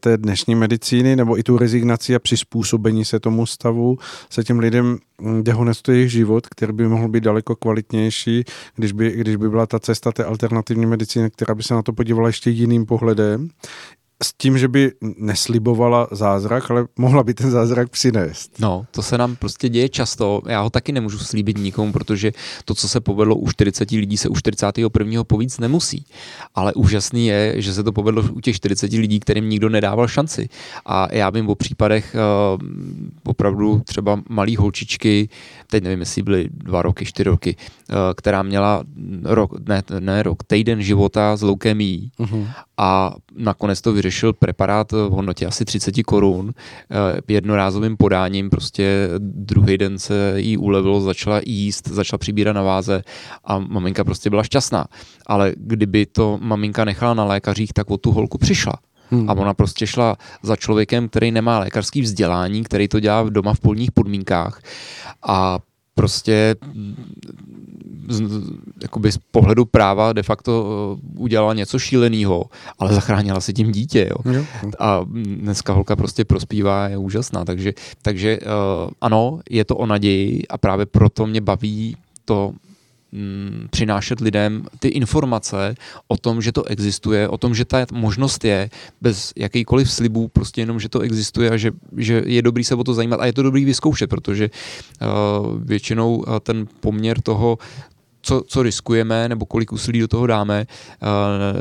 té 0.00 0.16
dnešní 0.16 0.54
medicíny 0.54 1.16
nebo 1.16 1.38
i 1.38 1.42
tu 1.42 1.58
rezignaci 1.58 2.14
a 2.14 2.18
přizpůsobení 2.18 3.04
se 3.04 3.20
tomu 3.20 3.46
stavu 3.46 3.98
se 4.30 4.44
těm 4.44 4.58
lidem 4.58 4.98
mm, 5.20 5.44
dehonestuje 5.44 5.98
jejich 5.98 6.12
život, 6.12 6.46
který 6.46 6.72
by 6.72 6.88
mohl 6.88 7.08
být 7.08 7.24
daleko 7.24 7.56
kvalitnější, 7.56 8.44
když 8.76 8.92
by, 8.92 9.10
když 9.10 9.36
by 9.36 9.48
byla 9.48 9.66
ta 9.66 9.80
cesta 9.80 10.12
té 10.12 10.24
alternativní 10.24 10.86
medicíny, 10.86 11.30
která 11.30 11.54
by 11.54 11.62
se 11.62 11.74
na 11.74 11.82
to 11.82 11.92
podívala 11.92 12.26
ještě 12.26 12.50
jiným 12.50 12.86
pohledem 12.86 13.48
s 14.22 14.32
tím, 14.38 14.58
že 14.58 14.68
by 14.68 14.92
neslibovala 15.18 16.08
zázrak, 16.10 16.70
ale 16.70 16.86
mohla 16.98 17.22
by 17.22 17.34
ten 17.34 17.50
zázrak 17.50 17.88
přinést. 17.88 18.60
No, 18.60 18.86
to 18.90 19.02
se 19.02 19.18
nám 19.18 19.36
prostě 19.36 19.68
děje 19.68 19.88
často. 19.88 20.42
Já 20.46 20.60
ho 20.60 20.70
taky 20.70 20.92
nemůžu 20.92 21.18
slíbit 21.18 21.58
nikomu, 21.58 21.92
protože 21.92 22.32
to, 22.64 22.74
co 22.74 22.88
se 22.88 23.00
povedlo 23.00 23.36
u 23.36 23.50
40 23.50 23.90
lidí, 23.90 24.16
se 24.16 24.28
u 24.28 24.34
41. 24.34 25.24
povíc 25.24 25.58
nemusí. 25.58 26.06
Ale 26.54 26.74
úžasný 26.74 27.26
je, 27.26 27.54
že 27.56 27.74
se 27.74 27.82
to 27.82 27.92
povedlo 27.92 28.22
u 28.32 28.40
těch 28.40 28.56
40 28.56 28.92
lidí, 28.92 29.20
kterým 29.20 29.48
nikdo 29.48 29.68
nedával 29.68 30.08
šanci. 30.08 30.48
A 30.86 31.08
já 31.12 31.30
vím 31.30 31.48
o 31.48 31.54
případech 31.54 32.16
uh, 32.16 32.68
opravdu 33.24 33.82
třeba 33.84 34.20
malý 34.28 34.56
holčičky, 34.56 35.28
teď 35.66 35.84
nevím, 35.84 36.00
jestli 36.00 36.22
byly 36.22 36.48
dva 36.50 36.82
roky, 36.82 37.04
čtyři 37.04 37.30
roky, 37.30 37.56
uh, 37.56 37.96
která 38.14 38.42
měla 38.42 38.84
rok, 39.24 39.68
ne, 39.68 39.82
ne 40.00 40.22
rok, 40.22 40.42
týden 40.44 40.82
života 40.82 41.36
s 41.36 41.42
leukemií 41.42 42.10
uh-huh. 42.18 42.46
a 42.76 43.14
nakonec 43.36 43.80
to 43.80 43.92
vyřešil 44.06 44.32
preparát 44.32 44.92
v 44.92 45.10
hodnotě 45.10 45.46
asi 45.46 45.64
30 45.64 46.02
korun 46.02 46.54
eh, 46.54 47.20
jednorázovým 47.28 47.96
podáním, 47.96 48.50
prostě 48.50 49.08
druhý 49.18 49.78
den 49.78 49.98
se 49.98 50.34
jí 50.36 50.56
ulevilo, 50.56 51.00
začala 51.00 51.40
jíst, 51.46 51.88
začala 51.88 52.18
přibírat 52.18 52.56
na 52.56 52.62
váze 52.62 53.02
a 53.44 53.58
maminka 53.58 54.04
prostě 54.04 54.30
byla 54.30 54.42
šťastná. 54.42 54.86
Ale 55.26 55.52
kdyby 55.56 56.06
to 56.06 56.38
maminka 56.42 56.84
nechala 56.84 57.14
na 57.14 57.24
lékařích, 57.24 57.72
tak 57.72 57.90
o 57.90 57.96
tu 57.96 58.12
holku 58.12 58.38
přišla. 58.38 58.74
Hmm. 59.10 59.30
A 59.30 59.32
ona 59.34 59.54
prostě 59.54 59.86
šla 59.86 60.16
za 60.42 60.56
člověkem, 60.56 61.08
který 61.08 61.30
nemá 61.30 61.58
lékařský 61.58 62.02
vzdělání, 62.02 62.64
který 62.64 62.88
to 62.88 63.00
dělá 63.00 63.22
doma 63.30 63.54
v 63.54 63.60
polních 63.60 63.92
podmínkách 63.92 64.62
a 65.22 65.58
prostě 65.94 66.54
z, 68.08 68.22
jakoby 68.82 69.12
z 69.12 69.18
pohledu 69.30 69.64
práva 69.64 70.12
de 70.12 70.22
facto 70.22 70.52
eh, 70.54 71.06
udělala 71.16 71.54
něco 71.54 71.78
šíleného, 71.78 72.44
ale 72.78 72.94
zachránila 72.94 73.40
si 73.40 73.52
tím 73.52 73.72
dítě. 73.72 74.08
Jo. 74.10 74.32
Jo. 74.32 74.44
A 74.78 75.00
dneska 75.24 75.72
holka 75.72 75.96
prostě 75.96 76.24
prospívá, 76.24 76.88
je 76.88 76.96
úžasná. 76.96 77.44
Takže, 77.44 77.72
takže 78.02 78.38
uh, 78.38 78.90
ano, 79.00 79.40
je 79.50 79.64
to 79.64 79.76
o 79.76 79.86
naději 79.86 80.42
a 80.50 80.58
právě 80.58 80.86
proto 80.86 81.26
mě 81.26 81.40
baví 81.40 81.96
to 82.24 82.52
mm, 83.12 83.66
přinášet 83.70 84.20
lidem 84.20 84.66
ty 84.78 84.88
informace 84.88 85.74
o 86.08 86.16
tom, 86.16 86.42
že 86.42 86.52
to 86.52 86.64
existuje, 86.64 87.28
o 87.28 87.38
tom, 87.38 87.54
že 87.54 87.64
ta 87.64 87.86
možnost 87.92 88.44
je, 88.44 88.70
bez 89.00 89.32
jakýkoliv 89.36 89.90
slibů, 89.90 90.28
prostě 90.28 90.60
jenom, 90.60 90.80
že 90.80 90.88
to 90.88 91.00
existuje 91.00 91.50
a 91.50 91.56
že, 91.56 91.70
že 91.96 92.22
je 92.26 92.42
dobrý 92.42 92.64
se 92.64 92.74
o 92.74 92.84
to 92.84 92.94
zajímat 92.94 93.20
a 93.20 93.26
je 93.26 93.32
to 93.32 93.42
dobrý 93.42 93.64
vyzkoušet, 93.64 94.10
protože 94.10 94.50
uh, 94.50 95.60
většinou 95.62 96.24
ten 96.42 96.66
poměr 96.80 97.20
toho, 97.20 97.58
co, 98.26 98.42
co 98.46 98.62
riskujeme 98.62 99.28
nebo 99.28 99.46
kolik 99.46 99.72
úsilí 99.72 100.00
do 100.00 100.08
toho 100.08 100.26
dáme, 100.26 100.66
uh, 101.02 101.08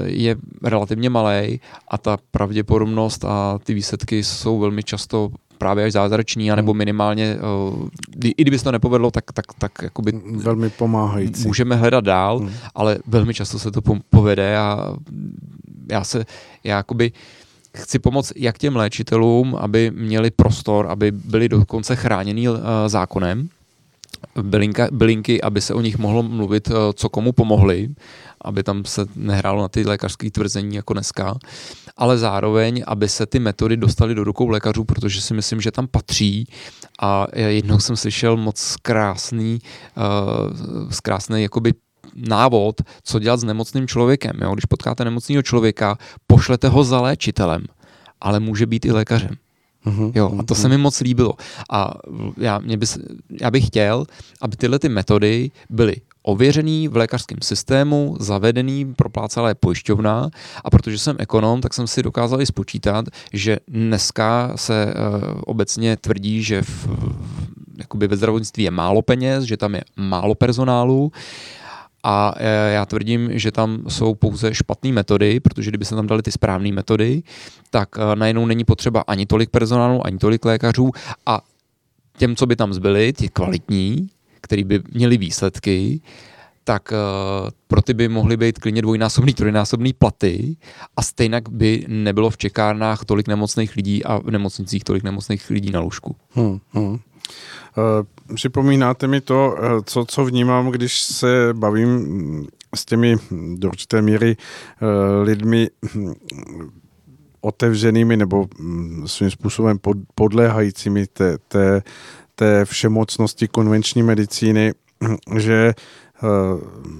je 0.06 0.36
relativně 0.64 1.10
malý 1.10 1.60
a 1.88 1.98
ta 1.98 2.18
pravděpodobnost 2.32 3.26
a 3.26 3.60
ty 3.64 3.74
výsledky 3.74 4.24
jsou 4.24 4.60
velmi 4.60 4.84
často 4.84 5.30
právě 5.58 5.86
až 5.86 5.92
zázrační, 5.92 6.52
anebo 6.52 6.72
hmm. 6.72 6.78
minimálně, 6.78 7.38
uh, 7.74 7.88
i 8.26 8.42
kdyby 8.42 8.58
se 8.58 8.64
to 8.64 8.72
nepovedlo, 8.72 9.12
tak, 9.12 9.32
tak, 9.34 9.46
tak 9.58 9.72
jakoby 9.82 10.12
velmi 10.32 10.70
pomáhající. 10.70 11.48
Můžeme 11.48 11.76
hledat 11.76 12.04
dál, 12.04 12.40
hmm. 12.40 12.52
ale 12.76 12.98
velmi 13.08 13.34
často 13.34 13.60
se 13.60 13.72
to 13.72 13.82
povede 14.10 14.58
a 14.58 14.96
já 15.92 16.04
se, 16.04 16.26
já 16.64 16.78
jakoby 16.78 17.12
chci 17.78 18.00
pomoct 18.00 18.34
jak 18.36 18.58
těm 18.58 18.76
léčitelům, 18.76 19.56
aby 19.56 19.92
měli 19.96 20.32
prostor, 20.32 20.88
aby 20.90 21.12
byli 21.12 21.50
dokonce 21.50 21.96
chráněni 21.96 22.48
zákonem, 22.88 23.50
bylinka, 24.42 24.88
bylinky, 24.92 25.42
aby 25.42 25.62
se 25.62 25.74
o 25.74 25.82
nich 25.82 25.98
mohlo 25.98 26.24
mluvit, 26.24 26.72
co 26.94 27.10
komu 27.10 27.32
pomohli, 27.32 27.90
aby 28.42 28.64
tam 28.64 28.86
se 28.86 29.06
nehrálo 29.16 29.62
na 29.62 29.68
ty 29.68 29.86
lékařské 29.86 30.32
tvrzení 30.32 30.76
jako 30.76 30.94
dneska, 30.94 31.36
ale 31.98 32.18
zároveň, 32.18 32.84
aby 32.88 33.10
se 33.10 33.26
ty 33.26 33.40
metody 33.40 33.78
dostaly 33.78 34.16
do 34.16 34.24
rukou 34.24 34.50
lékařů, 34.50 34.84
protože 34.84 35.22
si 35.22 35.34
myslím, 35.34 35.62
že 35.62 35.72
tam 35.72 35.88
patří 35.88 36.48
a 37.02 37.28
jednou 37.36 37.80
jsem 37.80 37.96
slyšel 37.96 38.38
moc 38.38 38.76
krásný, 38.82 39.60
uh, 39.98 40.90
krásný 41.04 41.42
jakoby 41.42 41.74
návod, 42.16 42.82
co 43.04 43.20
dělat 43.20 43.40
s 43.40 43.44
nemocným 43.44 43.88
člověkem. 43.88 44.34
Jo? 44.42 44.54
Když 44.54 44.66
potkáte 44.66 45.06
nemocného 45.06 45.42
člověka, 45.42 45.98
pošlete 46.28 46.68
ho 46.68 46.84
za 46.84 47.02
léčitelem, 47.02 47.64
ale 48.22 48.40
může 48.40 48.66
být 48.66 48.86
i 48.86 48.92
lékařem. 48.92 49.36
Uh-huh, 49.86 50.12
jo, 50.16 50.32
a 50.40 50.44
to 50.44 50.54
uh-huh. 50.54 50.62
se 50.62 50.70
mi 50.70 50.78
moc 50.78 51.00
líbilo. 51.00 51.34
A 51.72 51.94
já, 52.38 52.60
mě 52.60 52.78
bys, 52.78 52.98
já 53.42 53.52
bych 53.52 53.68
chtěl, 53.68 54.06
aby 54.42 54.56
tyhle 54.58 54.80
ty 54.80 54.90
metody 54.90 55.52
byly 55.70 55.96
ověřený 56.26 56.88
v 56.88 56.98
lékařském 56.98 57.38
systému, 57.44 58.18
zavedený, 58.20 58.94
proplácala 58.94 59.50
je 59.50 59.56
pojišťovna 59.56 60.30
a 60.64 60.70
protože 60.70 61.00
jsem 61.00 61.16
ekonom, 61.20 61.62
tak 61.62 61.74
jsem 61.74 61.88
si 61.88 62.04
dokázal 62.04 62.42
i 62.42 62.46
spočítat, 62.46 63.06
že 63.34 63.60
dneska 63.68 64.52
se 64.56 64.86
uh, 64.86 65.42
obecně 65.46 65.98
tvrdí, 65.98 66.44
že 66.44 66.62
v, 66.62 66.88
jakoby 67.78 68.08
ve 68.08 68.18
zdravotnictví 68.18 68.64
je 68.64 68.72
málo 68.72 69.02
peněz, 69.02 69.44
že 69.44 69.58
tam 69.58 69.76
je 69.76 69.84
málo 69.98 70.36
personálu 70.36 71.12
a 72.08 72.34
eh, 72.38 72.74
já 72.74 72.86
tvrdím, 72.86 73.40
že 73.40 73.52
tam 73.52 73.84
jsou 73.88 74.16
pouze 74.16 74.54
špatné 74.54 74.92
metody, 74.92 75.40
protože 75.40 75.72
kdyby 75.72 75.86
se 75.86 75.96
tam 75.96 76.08
dali 76.08 76.22
ty 76.22 76.32
správné 76.32 76.72
metody, 76.72 77.24
tak 77.70 77.90
eh, 77.98 78.16
najednou 78.16 78.46
není 78.46 78.64
potřeba 78.64 79.04
ani 79.08 79.26
tolik 79.26 79.50
personálu, 79.50 80.06
ani 80.06 80.18
tolik 80.18 80.46
lékařů 80.46 80.92
a 81.26 81.42
těm, 82.18 82.36
co 82.36 82.46
by 82.46 82.56
tam 82.56 82.74
zbyli, 82.74 83.14
ti 83.14 83.30
kvalitní, 83.30 84.10
který 84.42 84.64
by 84.64 84.82
měli 84.94 85.18
výsledky, 85.18 86.02
tak 86.64 86.92
uh, 86.92 87.50
pro 87.68 87.82
ty 87.82 87.94
by 87.94 88.08
mohly 88.08 88.38
být 88.38 88.60
klidně 88.60 88.82
dvojnásobný, 88.82 89.34
trojnásobný 89.34 89.94
platy 89.94 90.58
a 90.98 91.02
stejně 91.02 91.42
by 91.50 91.86
nebylo 91.88 92.30
v 92.30 92.38
čekárnách 92.38 93.06
tolik 93.06 93.28
nemocných 93.28 93.76
lidí 93.76 94.04
a 94.04 94.18
v 94.18 94.32
nemocnicích 94.32 94.84
tolik 94.84 95.04
nemocných 95.04 95.50
lidí 95.50 95.72
na 95.72 95.80
lůžku. 95.80 96.16
Hmm, 96.32 96.60
hmm. 96.72 97.00
Uh, 97.78 98.36
připomínáte 98.36 99.08
mi 99.08 99.22
to, 99.22 99.56
co, 99.86 100.06
co 100.06 100.26
vnímám, 100.26 100.72
když 100.72 101.00
se 101.00 101.50
bavím 101.54 102.48
s 102.76 102.86
těmi 102.86 103.16
do 103.56 103.68
určité 103.68 104.02
míry 104.02 104.38
uh, 104.82 104.88
lidmi 105.24 105.70
hm, 105.96 106.14
otevřenými 107.42 108.18
nebo 108.18 108.48
svým 109.06 109.32
způsobem 109.32 109.80
pod, 109.80 109.98
podléhajícími 110.16 111.08
té, 111.08 111.38
té 111.48 111.82
té 112.36 112.66
všemocnosti 112.66 113.48
konvenční 113.48 114.04
medicíny, 114.04 114.74
že 115.38 115.54
eh, 115.54 115.74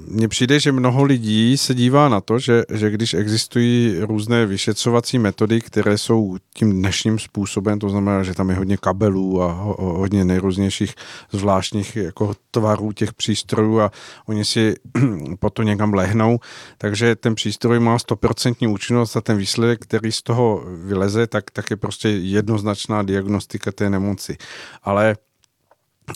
mně 0.08 0.28
přijde, 0.28 0.60
že 0.60 0.72
mnoho 0.72 1.04
lidí 1.04 1.58
se 1.58 1.74
dívá 1.74 2.10
na 2.10 2.22
to, 2.22 2.40
že, 2.40 2.64
že 2.74 2.90
když 2.90 3.14
existují 3.14 4.00
různé 4.00 4.46
vyšetřovací 4.46 5.20
metody, 5.20 5.62
které 5.62 5.98
jsou 5.98 6.38
tím 6.54 6.72
dnešním 6.72 7.20
způsobem, 7.20 7.80
to 7.80 7.90
znamená, 7.90 8.24
že 8.24 8.34
tam 8.34 8.50
je 8.50 8.56
hodně 8.56 8.78
kabelů 8.78 9.42
a 9.42 9.52
ho, 9.52 9.76
hodně 9.80 10.26
nejrůznějších 10.26 10.96
zvláštních 11.32 11.96
jako 11.96 12.34
tvarů 12.52 12.92
těch 12.92 13.14
přístrojů 13.14 13.80
a 13.80 13.92
oni 14.26 14.46
si 14.46 14.76
po 15.40 15.50
to 15.50 15.64
někam 15.64 15.94
lehnou, 15.94 16.40
takže 16.78 17.16
ten 17.16 17.36
přístroj 17.36 17.80
má 17.80 17.98
100% 17.98 18.72
účinnost 18.72 19.18
a 19.18 19.22
ten 19.22 19.38
výsledek, 19.38 19.80
který 19.82 20.12
z 20.12 20.22
toho 20.22 20.64
vyleze, 20.68 21.28
tak, 21.28 21.52
tak 21.52 21.70
je 21.70 21.78
prostě 21.78 22.10
jednoznačná 22.10 23.04
diagnostika 23.04 23.72
té 23.72 23.90
nemoci. 23.90 24.38
Ale 24.84 25.16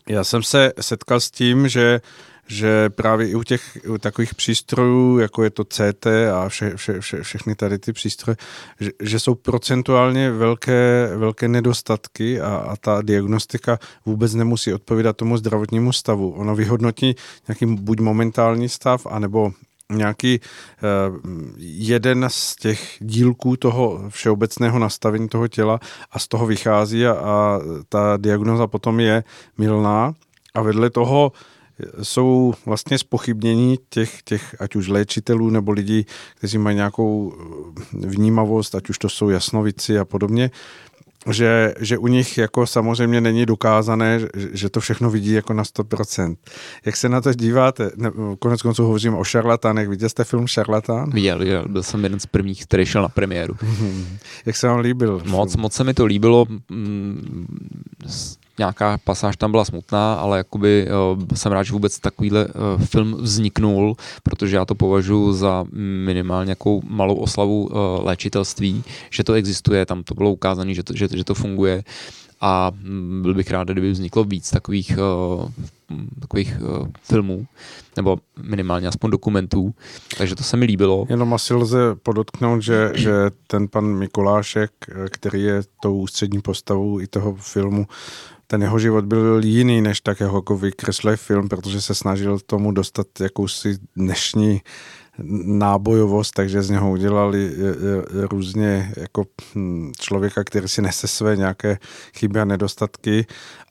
já 0.10 0.24
jsem 0.24 0.44
se 0.44 0.74
setkal 0.82 1.20
s 1.20 1.32
tím, 1.32 1.68
že 1.68 2.01
že 2.50 2.89
právě 2.89 3.29
i 3.29 3.36
u 3.36 3.44
těch 3.44 3.77
u 3.89 3.98
takových 3.98 4.36
přístrojů, 4.36 5.20
jako 5.20 5.44
je 5.44 5.50
to 5.50 5.63
CT 5.63 6.06
a 6.34 6.50
vše, 6.50 6.74
vše, 6.75 7.00
vše, 7.00 7.24
všechny 7.24 7.56
tady 7.56 7.79
ty 7.79 7.94
přístroje, 7.94 8.36
že, 8.79 8.91
že 9.01 9.20
jsou 9.20 9.36
procentuálně 9.36 10.32
velké, 10.32 11.10
velké 11.15 11.48
nedostatky 11.48 12.41
a, 12.41 12.56
a 12.56 12.75
ta 12.75 13.01
diagnostika 13.01 13.79
vůbec 14.06 14.34
nemusí 14.34 14.74
odpovídat 14.74 15.18
tomu 15.18 15.38
zdravotnímu 15.38 15.94
stavu. 15.94 16.32
Ono 16.32 16.56
vyhodnotí 16.56 17.15
nějaký 17.48 17.65
buď 17.65 18.00
momentální 18.00 18.70
stav, 18.70 19.08
anebo 19.10 19.51
nějaký 19.94 20.39
uh, 20.39 21.18
jeden 21.58 22.25
z 22.27 22.56
těch 22.56 22.98
dílků 23.00 23.56
toho 23.56 24.01
všeobecného 24.10 24.79
nastavení 24.79 25.29
toho 25.29 25.48
těla 25.48 25.79
a 26.12 26.20
z 26.20 26.27
toho 26.27 26.46
vychází 26.46 27.06
a, 27.06 27.12
a 27.12 27.60
ta 27.89 28.18
diagnoza 28.18 28.68
potom 28.68 29.00
je 29.00 29.24
milná 29.58 30.13
a 30.53 30.62
vedle 30.62 30.89
toho 30.89 31.32
jsou 32.02 32.54
vlastně 32.66 32.98
spochybnění 32.98 33.80
těch, 33.90 34.22
těch 34.22 34.56
ať 34.60 34.76
už 34.76 34.88
léčitelů 34.88 35.50
nebo 35.50 35.72
lidí, 35.72 36.06
kteří 36.36 36.58
mají 36.58 36.76
nějakou 36.76 37.34
vnímavost, 37.94 38.76
ať 38.76 38.90
už 38.90 38.98
to 38.98 39.10
jsou 39.10 39.30
jasnovici 39.30 40.00
a 40.00 40.06
podobně, 40.06 40.52
že, 41.32 41.74
že 41.80 41.98
u 41.98 42.08
nich 42.08 42.38
jako 42.38 42.68
samozřejmě 42.68 43.22
není 43.22 43.46
dokázané, 43.46 44.20
že 44.54 44.70
to 44.70 44.80
všechno 44.80 45.10
vidí 45.10 45.32
jako 45.32 45.54
na 45.54 45.64
100%. 45.64 46.36
Jak 46.86 46.98
se 46.98 47.10
na 47.10 47.22
to 47.22 47.34
díváte? 47.34 47.92
Ne, 47.96 48.12
konec 48.40 48.62
konců 48.62 48.84
hovořím 48.84 49.16
o 49.16 49.24
šarlatánech. 49.24 49.90
Viděl 49.90 50.10
jste 50.10 50.24
film 50.24 50.48
Šarlatán? 50.48 51.10
Viděl, 51.10 51.40
viděl. 51.40 51.66
Byl 51.70 51.84
jsem 51.84 52.04
jeden 52.04 52.20
z 52.20 52.26
prvních, 52.26 52.66
který 52.66 52.86
šel 52.86 53.02
na 53.02 53.10
premiéru. 53.10 53.56
Jak 54.46 54.56
se 54.56 54.68
vám 54.68 54.80
líbil? 54.80 55.22
Moc, 55.26 55.56
moc 55.56 55.74
se 55.74 55.84
mi 55.84 55.94
to 55.94 56.06
líbilo. 56.06 56.46
Mm, 58.60 58.62
nějaká 58.62 58.98
pasáž 59.04 59.38
tam 59.38 59.51
byla 59.51 59.66
smutná, 59.66 60.13
ale 60.13 60.38
jakoby 60.38 60.88
uh, 60.88 61.24
jsem 61.34 61.51
rád, 61.51 61.63
že 61.63 61.74
vůbec 61.74 62.00
takovýhle 62.00 62.46
uh, 62.46 62.84
film 62.86 63.16
vzniknul, 63.20 63.96
protože 64.24 64.56
já 64.56 64.66
to 64.66 64.75
považuji 64.75 65.34
za 65.34 65.66
minimálně 66.06 66.48
nějakou 66.48 66.82
malou 66.88 67.16
oslavu 67.16 67.66
uh, 67.66 68.06
léčitelství, 68.06 68.84
že 69.10 69.24
to 69.24 69.34
existuje, 69.34 69.86
tam 69.86 70.04
to 70.04 70.13
bylo 70.13 70.32
ukázané, 70.32 70.74
že 70.74 70.84
to, 70.84 70.94
že, 70.96 71.08
že 71.13 71.24
to 71.24 71.34
funguje 71.36 71.84
a 72.42 72.72
mm, 72.84 73.22
byl 73.22 73.34
bych 73.34 73.51
rád, 73.51 73.68
kdyby 73.68 73.92
vzniklo 73.92 74.24
víc 74.24 74.50
takových, 74.50 74.98
uh, 74.98 75.51
takových 76.20 76.58
filmů, 77.04 77.48
nebo 77.98 78.20
minimálně 78.44 78.88
aspoň 78.88 79.12
dokumentů, 79.12 79.74
takže 80.18 80.36
to 80.36 80.44
se 80.44 80.58
mi 80.58 80.66
líbilo. 80.66 81.06
Jenom 81.10 81.34
asi 81.34 81.54
lze 81.54 81.96
podotknout, 82.04 82.62
že, 82.62 82.92
že 82.96 83.13
ten 83.48 83.68
pan 83.68 83.86
Mikulášek, 83.86 84.72
který 85.10 85.44
je 85.44 85.62
tou 85.82 85.98
ústřední 85.98 86.42
postavou 86.42 87.00
i 87.00 87.08
toho 87.08 87.36
filmu, 87.36 87.88
ten 88.51 88.62
jeho 88.62 88.79
život 88.79 89.06
byl 89.06 89.41
jiný, 89.44 89.82
než 89.82 90.01
tak 90.01 90.20
jako 90.20 90.58
vykreslý 90.58 91.15
film, 91.15 91.50
protože 91.50 91.82
se 91.82 91.96
snažil 91.96 92.39
tomu 92.39 92.72
dostat 92.72 93.08
jakousi 93.20 93.77
dnešní 93.96 94.62
nábojovost, 95.46 96.34
takže 96.34 96.62
z 96.62 96.70
něho 96.70 96.91
udělali 96.91 97.51
různě 98.13 98.94
jako 98.98 99.25
hm, 99.56 99.91
člověka, 100.00 100.44
který 100.44 100.68
si 100.68 100.82
nese 100.82 101.08
své 101.08 101.38
nějaké 101.38 101.77
chyby 102.13 102.39
a 102.39 102.46
nedostatky, 102.46 103.25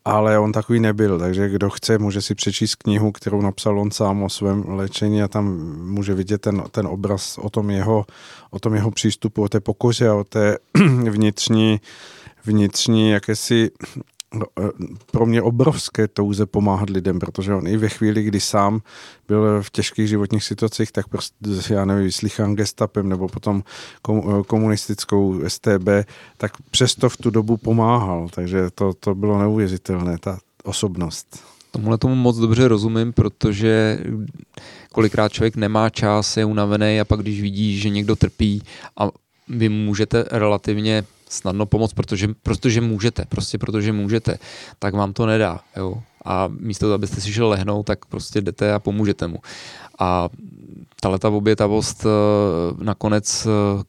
ale 0.05 0.39
on 0.39 0.53
takový 0.53 0.81
nebyl, 0.81 1.19
takže 1.19 1.49
kdo 1.49 1.71
chce, 1.71 1.99
může 1.99 2.23
si 2.23 2.35
přečíst 2.35 2.75
knihu, 2.75 3.13
kterou 3.13 3.43
napsal 3.43 3.81
on 3.81 3.91
sám 3.91 4.23
o 4.23 4.29
svém 4.29 4.65
léčení 4.69 5.23
a 5.23 5.29
tam 5.29 5.45
může 5.83 6.15
vidět 6.15 6.41
ten, 6.41 6.63
ten 6.71 6.87
obraz 6.87 7.39
o 7.39 7.51
tom, 7.51 7.71
jeho, 7.71 8.07
o 8.51 8.59
tom 8.59 8.75
jeho 8.75 8.91
přístupu, 8.91 9.43
o 9.43 9.49
té 9.49 9.61
pokoře 9.61 10.09
a 10.09 10.15
o 10.15 10.25
té 10.25 10.59
vnitřní 11.11 11.81
vnitřní 12.45 13.11
jakési 13.11 13.71
pro 15.13 15.27
mě 15.27 15.43
obrovské 15.43 16.09
touze 16.09 16.47
pomáhat 16.47 16.91
lidem, 16.91 17.19
protože 17.19 17.55
on 17.55 17.67
i 17.67 17.77
ve 17.77 17.89
chvíli, 17.89 18.23
kdy 18.23 18.41
sám 18.41 18.81
byl 19.29 19.63
v 19.63 19.71
těžkých 19.71 20.09
životních 20.09 20.45
situacích, 20.45 20.93
tak 20.93 21.09
prostě, 21.09 21.75
já 21.75 21.85
nevím, 21.85 22.05
vyslychán 22.05 22.55
gestapem 22.55 23.09
nebo 23.09 23.29
potom 23.29 23.63
eh, 24.09 24.43
komunistickou 24.47 25.41
STB, 25.49 25.89
tak 26.37 26.53
přesto 26.71 27.09
v 27.09 27.17
tu 27.17 27.31
dobu 27.31 27.57
pomáhal, 27.57 28.29
takže 28.35 28.71
to, 28.75 28.93
to 29.01 29.15
bylo 29.15 29.39
neuvěřitelné, 29.39 30.19
ta 30.19 30.39
osobnost. 30.65 31.45
Tomuhle 31.71 31.99
tomu 31.99 32.15
moc 32.15 32.37
dobře 32.37 32.69
rozumím, 32.69 33.13
protože 33.13 33.99
kolikrát 34.93 35.33
člověk 35.33 35.57
nemá 35.57 35.91
čas, 35.91 36.37
je 36.37 36.45
unavený 36.45 37.01
a 37.01 37.05
pak 37.05 37.21
když 37.21 37.41
vidí, 37.41 37.79
že 37.79 37.89
někdo 37.89 38.17
trpí 38.17 38.63
a 38.97 39.09
vy 39.49 39.69
můžete 39.69 40.25
relativně 40.31 41.05
snadno 41.31 41.67
pomoct, 41.67 41.93
protože, 41.93 42.29
protože 42.43 42.81
můžete, 42.81 43.25
prostě 43.29 43.59
protože 43.59 43.93
můžete, 43.93 44.39
tak 44.79 44.95
vám 44.95 45.13
to 45.13 45.27
nedá. 45.27 45.61
Jo? 45.77 46.03
A 46.25 46.49
místo 46.61 46.87
toho, 46.87 46.95
abyste 46.95 47.21
si 47.21 47.33
šel 47.33 47.49
lehnout, 47.49 47.87
tak 47.87 48.05
prostě 48.07 48.41
jdete 48.41 48.73
a 48.73 48.79
pomůžete 48.79 49.27
mu. 49.27 49.39
A 49.99 50.29
tahle 51.01 51.19
ta 51.19 51.29
obětavost 51.29 52.07
eh, 52.07 52.85
nakonec 52.85 53.47
eh, 53.47 53.83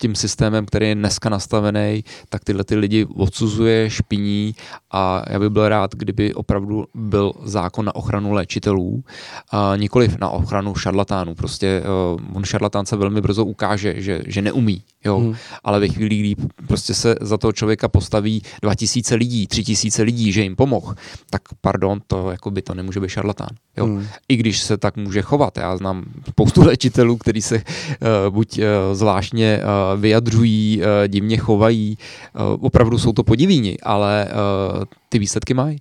tím 0.00 0.14
systémem, 0.14 0.66
který 0.66 0.88
je 0.88 0.94
dneska 0.94 1.28
nastavený, 1.28 2.04
tak 2.28 2.44
tyhle 2.44 2.64
ty 2.64 2.76
lidi 2.76 3.04
odsuzuje, 3.04 3.90
špiní 3.90 4.54
a 4.90 5.22
já 5.30 5.38
bych 5.38 5.48
byl 5.48 5.68
rád, 5.68 5.94
kdyby 5.94 6.34
opravdu 6.34 6.84
byl 6.94 7.32
zákon 7.42 7.84
na 7.84 7.94
ochranu 7.94 8.32
léčitelů, 8.32 9.04
a 9.50 9.76
nikoliv 9.76 10.18
na 10.20 10.28
ochranu 10.28 10.74
šarlatánů. 10.74 11.34
Prostě 11.34 11.82
uh, 12.14 12.36
on 12.36 12.44
šarlatán 12.44 12.86
se 12.86 12.96
velmi 12.96 13.20
brzo 13.20 13.44
ukáže, 13.44 13.94
že, 14.02 14.22
že 14.26 14.42
neumí, 14.42 14.82
jo. 15.04 15.18
Hmm. 15.18 15.34
Ale 15.64 15.80
ve 15.80 15.88
chvíli, 15.88 16.16
kdy 16.16 16.34
prostě 16.66 16.94
se 16.94 17.14
za 17.20 17.38
toho 17.38 17.52
člověka 17.52 17.88
postaví 17.88 18.42
2000 18.62 19.14
lidí, 19.14 19.46
3000 19.46 20.02
lidí, 20.02 20.32
že 20.32 20.42
jim 20.42 20.56
pomohl, 20.56 20.94
tak 21.30 21.42
pardon, 21.60 22.00
to 22.06 22.30
jako 22.30 22.50
by 22.50 22.62
to 22.62 22.74
nemůže 22.74 23.00
být 23.00 23.08
šarlatán. 23.08 23.48
Jo. 23.76 23.84
Hmm. 23.84 24.06
I 24.28 24.36
když 24.36 24.62
se 24.62 24.76
tak 24.76 24.96
může 24.96 25.22
chovat. 25.22 25.58
Já 25.58 25.76
znám 25.76 26.04
spoustu 26.28 26.62
léčitelů, 26.66 27.16
kteří 27.16 27.42
se 27.42 27.56
uh, 27.56 28.34
buď 28.34 28.58
uh, 28.58 28.64
zvláštně 28.92 29.60
uh, 29.60 30.00
vyjadřují, 30.00 30.80
uh, 30.80 30.86
divně 31.08 31.36
chovají, 31.36 31.98
uh, 32.34 32.66
opravdu 32.66 32.98
jsou 32.98 33.12
to 33.12 33.22
podivíni, 33.22 33.76
ale 33.82 34.28
uh, 34.28 34.84
ty 35.08 35.18
výsledky 35.18 35.54
mají. 35.54 35.78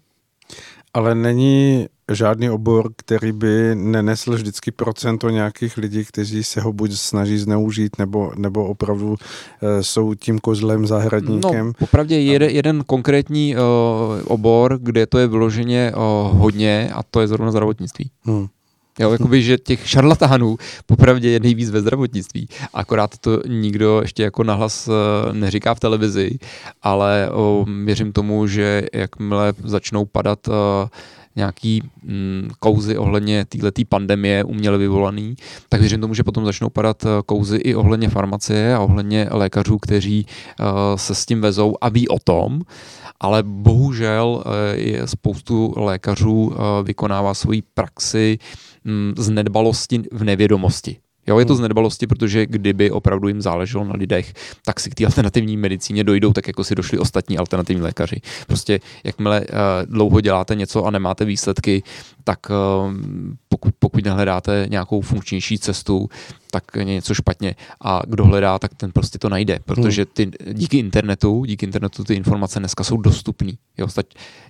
Ale 0.93 1.15
není 1.15 1.87
žádný 2.15 2.49
obor, 2.49 2.91
který 2.95 3.31
by 3.31 3.75
nenesl 3.75 4.33
vždycky 4.33 4.71
procento 4.71 5.29
nějakých 5.29 5.77
lidí, 5.77 6.05
kteří 6.05 6.43
se 6.43 6.61
ho 6.61 6.73
buď 6.73 6.93
snaží 6.93 7.37
zneužít, 7.37 7.97
nebo, 7.97 8.31
nebo 8.35 8.65
opravdu 8.65 9.09
uh, 9.09 9.17
jsou 9.81 10.13
tím 10.13 10.39
kozlem 10.39 10.87
zahradníkem. 10.87 11.67
No, 11.67 11.73
popravdě 11.73 12.19
jeden, 12.19 12.49
jeden 12.49 12.83
konkrétní 12.83 13.55
uh, 13.55 13.61
obor, 14.25 14.79
kde 14.81 15.05
to 15.05 15.17
je 15.17 15.27
vyloženě 15.27 15.91
uh, 15.95 16.39
hodně, 16.39 16.91
a 16.93 17.03
to 17.03 17.21
je 17.21 17.27
zrovna 17.27 17.51
zdravotnictví. 17.51 18.11
Hmm. 18.23 18.47
Jo, 18.99 19.11
jakoby, 19.11 19.43
že 19.43 19.57
těch 19.57 19.89
šarlatánů 19.89 20.57
popravdě 20.85 21.29
je 21.29 21.39
nejvíc 21.39 21.69
ve 21.69 21.81
zdravotnictví. 21.81 22.47
Akorát 22.73 23.17
to 23.17 23.41
nikdo 23.47 24.01
ještě 24.01 24.23
jako 24.23 24.43
nahlas 24.43 24.89
neříká 25.31 25.73
v 25.73 25.79
televizi, 25.79 26.37
ale 26.81 27.29
o, 27.31 27.65
věřím 27.85 28.11
tomu, 28.13 28.47
že 28.47 28.83
jakmile 28.93 29.53
začnou 29.63 30.05
padat 30.05 30.47
uh, 30.47 30.53
nějaký 31.35 31.83
mm, 32.03 32.49
kouzy 32.59 32.97
ohledně 32.97 33.45
této 33.45 33.81
pandemie 33.89 34.43
uměle 34.43 34.77
vyvolaný, 34.77 35.35
tak 35.69 35.79
věřím 35.79 36.01
tomu, 36.01 36.13
že 36.13 36.23
potom 36.23 36.45
začnou 36.45 36.69
padat 36.69 37.05
eh, 37.05 37.09
kouzy 37.25 37.57
i 37.57 37.75
ohledně 37.75 38.09
farmacie 38.09 38.75
a 38.75 38.79
ohledně 38.79 39.27
lékařů, 39.31 39.77
kteří 39.77 40.25
uh, 40.59 40.65
se 40.95 41.15
s 41.15 41.25
tím 41.25 41.41
vezou 41.41 41.75
a 41.81 41.89
ví 41.89 42.07
o 42.07 42.19
tom, 42.19 42.61
ale 43.19 43.43
bohužel 43.43 44.43
uh, 44.45 44.51
je 44.73 45.07
spoustu 45.07 45.73
lékařů 45.77 46.31
uh, 46.31 46.55
vykonává 46.83 47.33
svoji 47.33 47.61
praxi 47.73 48.37
mm, 48.83 49.13
z 49.17 49.29
nedbalosti 49.29 50.01
v 50.11 50.23
nevědomosti. 50.23 50.97
Jo, 51.27 51.39
je 51.39 51.45
to 51.45 51.55
z 51.55 51.57
hmm. 51.57 51.63
nedbalosti, 51.63 52.07
protože 52.07 52.45
kdyby 52.45 52.91
opravdu 52.91 53.27
jim 53.27 53.41
záleželo 53.41 53.83
na 53.83 53.93
lidech, 53.95 54.33
tak 54.65 54.79
si 54.79 54.89
k 54.89 54.95
té 54.95 55.05
alternativní 55.05 55.57
medicíně 55.57 56.03
dojdou 56.03 56.33
tak, 56.33 56.47
jako 56.47 56.63
si 56.63 56.75
došli 56.75 56.99
ostatní 56.99 57.37
alternativní 57.37 57.81
lékaři. 57.81 58.21
Prostě 58.47 58.79
jakmile 59.03 59.41
uh, 59.41 59.47
dlouho 59.85 60.21
děláte 60.21 60.55
něco 60.55 60.85
a 60.85 60.91
nemáte 60.91 61.25
výsledky, 61.25 61.83
tak 62.23 62.39
uh, 62.49 62.93
pokud, 63.53 63.73
pokud 63.79 64.05
nehledáte 64.05 64.65
nějakou 64.69 65.01
funkčnější 65.01 65.59
cestu, 65.59 66.09
tak 66.51 66.63
je 66.75 66.85
něco 66.85 67.13
špatně. 67.13 67.55
A 67.81 68.01
kdo 68.07 68.25
hledá, 68.25 68.59
tak 68.59 68.73
ten 68.75 68.91
prostě 68.91 69.19
to 69.19 69.29
najde, 69.29 69.59
protože 69.65 70.01
hmm. 70.01 70.11
ty, 70.13 70.31
díky 70.53 70.77
internetu, 70.77 71.45
díky 71.45 71.65
internetu 71.65 72.03
ty 72.03 72.13
informace 72.13 72.59
dneska 72.59 72.83
jsou 72.83 72.97
dostupné. 72.97 73.51
Jo, 73.77 73.87
stať, 73.87 74.05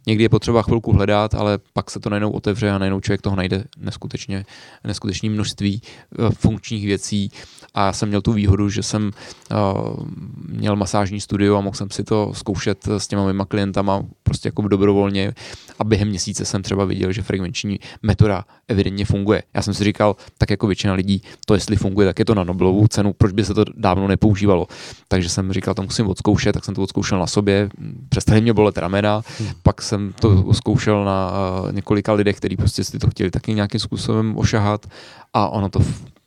někdy 0.08 0.24
je 0.24 0.30
potřeba 0.30 0.62
chvilku 0.62 0.92
hledat, 0.92 1.36
ale 1.36 1.60
pak 1.74 1.92
se 1.92 2.00
to 2.00 2.10
najednou 2.10 2.32
otevře 2.32 2.72
a 2.72 2.78
najednou 2.78 3.00
člověk 3.00 3.22
toho 3.22 3.36
najde 3.36 3.64
neskutečně, 3.78 4.46
neskutečné 4.84 5.30
množství 5.30 5.82
uh, 6.20 6.30
funkčních 6.30 6.86
věcí. 6.86 7.32
A 7.74 7.86
já 7.86 7.94
jsem 7.94 8.10
měl 8.10 8.22
tu 8.22 8.34
výhodu, 8.34 8.70
že 8.70 8.84
jsem 8.84 9.12
uh, 9.52 10.06
měl 10.48 10.76
masážní 10.76 11.22
studio 11.22 11.56
a 11.56 11.62
mohl 11.62 11.76
jsem 11.76 11.90
si 11.92 12.04
to 12.04 12.32
zkoušet 12.34 12.88
s 12.88 13.08
těma 13.08 13.28
mýma 13.28 13.46
klientama 13.46 14.04
prostě 14.24 14.48
jako 14.48 14.68
dobrovolně 14.68 15.34
a 15.80 15.84
během 15.84 16.08
měsíce 16.08 16.46
jsem 16.46 16.64
třeba 16.64 16.86
viděl, 16.86 17.12
že 17.12 17.22
frekvenční 17.22 17.80
metoda 18.02 18.46
evidentně 18.68 18.93
funguje. 19.06 19.44
Já 19.54 19.62
jsem 19.62 19.74
si 19.74 19.84
říkal, 19.84 20.16
tak 20.38 20.50
jako 20.50 20.68
většina 20.68 20.94
lidí, 20.94 21.22
to 21.46 21.54
jestli 21.54 21.76
funguje, 21.76 22.08
tak 22.08 22.20
je 22.20 22.26
to 22.26 22.36
na 22.36 22.44
Nobelovu 22.44 22.88
cenu, 22.88 23.14
proč 23.14 23.32
by 23.32 23.46
se 23.46 23.54
to 23.54 23.66
dávno 23.76 24.08
nepoužívalo. 24.08 24.68
Takže 25.08 25.30
jsem 25.30 25.54
říkal, 25.54 25.74
to 25.74 25.84
musím 25.84 26.08
odzkoušet, 26.08 26.54
tak 26.54 26.66
jsem 26.66 26.76
to 26.76 26.82
odzkoušel 26.82 27.20
na 27.20 27.28
sobě, 27.28 27.70
přestali 28.10 28.42
mě 28.42 28.54
bolet 28.54 28.78
ramena, 28.78 29.22
hmm. 29.40 29.50
pak 29.64 29.82
jsem 29.82 30.14
to 30.20 30.54
zkoušel 30.54 31.06
na 31.06 31.32
uh, 31.32 31.72
několika 31.72 32.14
lidech, 32.14 32.38
kteří 32.38 32.58
prostě 32.58 32.84
si 32.84 33.00
to 33.00 33.10
chtěli 33.10 33.32
taky 33.32 33.54
nějakým 33.54 33.80
způsobem 33.80 34.38
ošahat 34.38 34.88
a 35.34 35.50
ono 35.50 35.70
to 35.70 35.80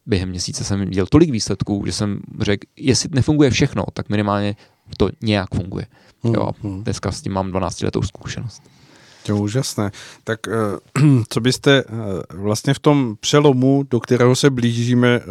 během 0.07 0.29
měsíce 0.29 0.65
jsem 0.65 0.81
viděl 0.81 1.07
tolik 1.07 1.31
výsledků, 1.31 1.83
že 1.87 1.93
jsem 1.93 2.21
řekl, 2.41 2.67
jestli 2.77 3.09
nefunguje 3.13 3.51
všechno, 3.51 3.85
tak 3.93 4.09
minimálně 4.09 4.57
to 4.97 5.11
nějak 5.23 5.55
funguje. 5.55 5.87
Hmm. 6.23 6.35
Jo, 6.35 6.43
a 6.43 6.52
hmm. 6.63 6.85
dneska 6.85 7.13
s 7.13 7.23
tím 7.23 7.33
mám 7.33 7.50
12 7.50 7.83
letou 7.83 8.02
zkušenost. 8.02 8.63
To 9.26 9.32
je 9.32 9.41
úžasné. 9.41 9.91
Tak 10.25 10.41
eh, 10.49 11.02
co 11.28 11.41
byste 11.41 11.84
eh, 11.86 11.86
vlastně 12.34 12.75
v 12.75 12.78
tom 12.78 13.17
přelomu, 13.21 13.82
do 13.91 14.00
kterého 14.00 14.36
se 14.36 14.50
blížíme, 14.50 15.08
eh, 15.08 15.23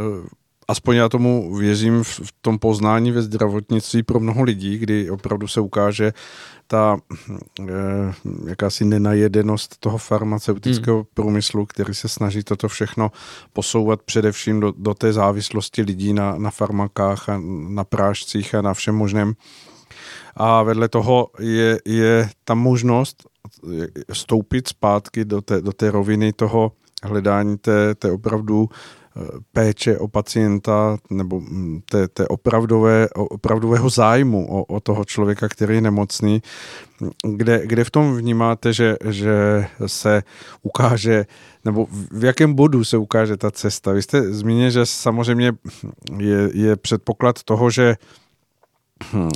aspoň 0.67 0.95
já 0.95 1.09
tomu 1.09 1.55
věřím 1.55 2.03
v 2.03 2.33
tom 2.41 2.59
poznání 2.59 3.11
ve 3.11 3.21
zdravotnictví 3.21 4.03
pro 4.03 4.19
mnoho 4.19 4.43
lidí, 4.43 4.77
kdy 4.77 5.09
opravdu 5.09 5.47
se 5.47 5.61
ukáže 5.61 6.13
ta 6.67 6.97
jakási 8.47 8.85
nenajedenost 8.85 9.77
toho 9.79 9.97
farmaceutického 9.97 10.97
hmm. 10.97 11.05
průmyslu, 11.13 11.65
který 11.65 11.93
se 11.93 12.09
snaží 12.09 12.43
toto 12.43 12.67
všechno 12.67 13.11
posouvat 13.53 14.01
především 14.01 14.59
do, 14.59 14.73
do 14.77 14.93
té 14.93 15.13
závislosti 15.13 15.81
lidí 15.81 16.13
na, 16.13 16.37
na 16.37 16.51
farmakách 16.51 17.29
a 17.29 17.41
na 17.69 17.83
prášcích 17.83 18.55
a 18.55 18.61
na 18.61 18.73
všem 18.73 18.95
možném. 18.95 19.33
A 20.35 20.63
vedle 20.63 20.89
toho 20.89 21.27
je, 21.39 21.79
je 21.85 22.29
ta 22.43 22.53
možnost 22.53 23.27
stoupit 24.13 24.67
zpátky 24.67 25.25
do 25.25 25.41
té, 25.41 25.61
do 25.61 25.71
té 25.71 25.91
roviny 25.91 26.33
toho 26.33 26.71
hledání 27.03 27.57
té, 27.57 27.95
té 27.95 28.11
opravdu 28.11 28.69
eh, 28.69 29.21
péče 29.53 29.97
o 29.97 30.07
pacienta 30.07 30.97
nebo 31.09 31.39
hm, 31.39 31.81
té, 31.89 32.07
té 32.07 32.27
opravdové, 32.27 33.09
opravdového 33.15 33.89
zájmu 33.89 34.47
o, 34.49 34.63
o 34.63 34.79
toho 34.79 35.05
člověka, 35.05 35.49
který 35.49 35.75
je 35.75 35.81
nemocný, 35.81 36.41
kde, 37.35 37.67
kde 37.67 37.83
v 37.83 37.91
tom 37.91 38.15
vnímáte, 38.15 38.73
že, 38.73 38.97
že 39.09 39.65
se 39.85 40.23
ukáže, 40.61 41.25
nebo 41.65 41.87
v 42.11 42.23
jakém 42.23 42.53
bodu 42.53 42.83
se 42.83 42.97
ukáže 42.97 43.37
ta 43.37 43.51
cesta? 43.51 43.91
Vy 43.91 44.01
jste 44.01 44.33
zmínil, 44.33 44.69
že 44.69 44.85
samozřejmě 44.85 45.53
je, 46.17 46.49
je 46.53 46.75
předpoklad 46.75 47.43
toho, 47.43 47.69
že 47.69 47.95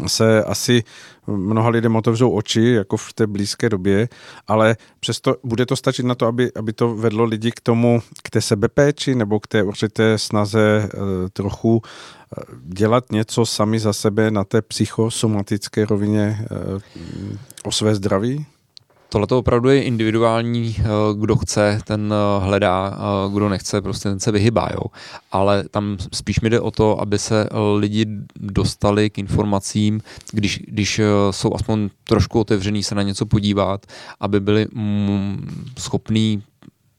se 0.08 0.44
asi 0.44 0.84
mnoha 1.28 1.70
lidem 1.70 1.96
otevřou 1.96 2.32
oči, 2.32 2.62
jako 2.62 2.98
v 2.98 3.14
té 3.14 3.28
blízké 3.28 3.70
době, 3.70 4.10
ale 4.48 4.78
přesto 5.00 5.36
bude 5.44 5.66
to 5.66 5.76
stačit 5.76 6.06
na 6.06 6.16
to, 6.16 6.26
aby, 6.26 6.52
aby 6.56 6.74
to 6.74 6.96
vedlo 6.96 7.24
lidi 7.24 7.52
k 7.52 7.60
tomu, 7.60 8.02
k 8.24 8.30
té 8.30 8.42
sebepéči 8.42 9.16
nebo 9.16 9.40
k 9.40 9.48
té 9.48 9.64
určité 9.64 10.18
snaze 10.18 10.60
e, 10.60 10.90
trochu 11.30 11.82
e, 11.82 12.42
dělat 12.64 13.12
něco 13.12 13.46
sami 13.46 13.80
za 13.80 13.94
sebe 13.94 14.32
na 14.32 14.44
té 14.44 14.62
psychosomatické 14.62 15.86
rovině 15.86 16.22
e, 16.22 16.46
o 17.64 17.72
své 17.72 17.96
zdraví? 17.96 18.46
Tohle 19.12 19.28
to 19.28 19.38
opravdu 19.38 19.70
je 19.70 19.84
individuální, 19.84 20.76
eh, 20.80 20.84
kdo 21.20 21.36
chce, 21.36 21.80
ten 21.84 22.14
eh, 22.14 22.46
hledá, 22.46 22.98
eh, 22.98 23.34
kdo 23.34 23.50
nechce, 23.50 23.82
prostě 23.82 24.10
ten 24.10 24.20
se 24.20 24.32
vyhybá, 24.32 24.70
jo. 24.74 24.84
Ale 25.32 25.64
tam 25.72 25.98
spíš 26.14 26.42
mi 26.42 26.50
jde 26.50 26.60
o 26.60 26.72
to, 26.72 27.02
aby 27.02 27.20
se 27.20 27.50
lidi 27.78 28.06
dostali 28.36 29.10
k 29.10 29.18
informacím, 29.18 30.02
když, 30.32 30.60
když 30.68 31.02
jsou 31.32 31.56
aspoň 31.56 31.90
trošku 32.04 32.40
otevřený 32.40 32.84
se 32.84 32.96
na 32.96 33.02
něco 33.02 33.26
podívat, 33.26 33.86
aby 34.20 34.40
byli 34.40 34.68
mm, 34.74 35.66
schopní 35.78 36.44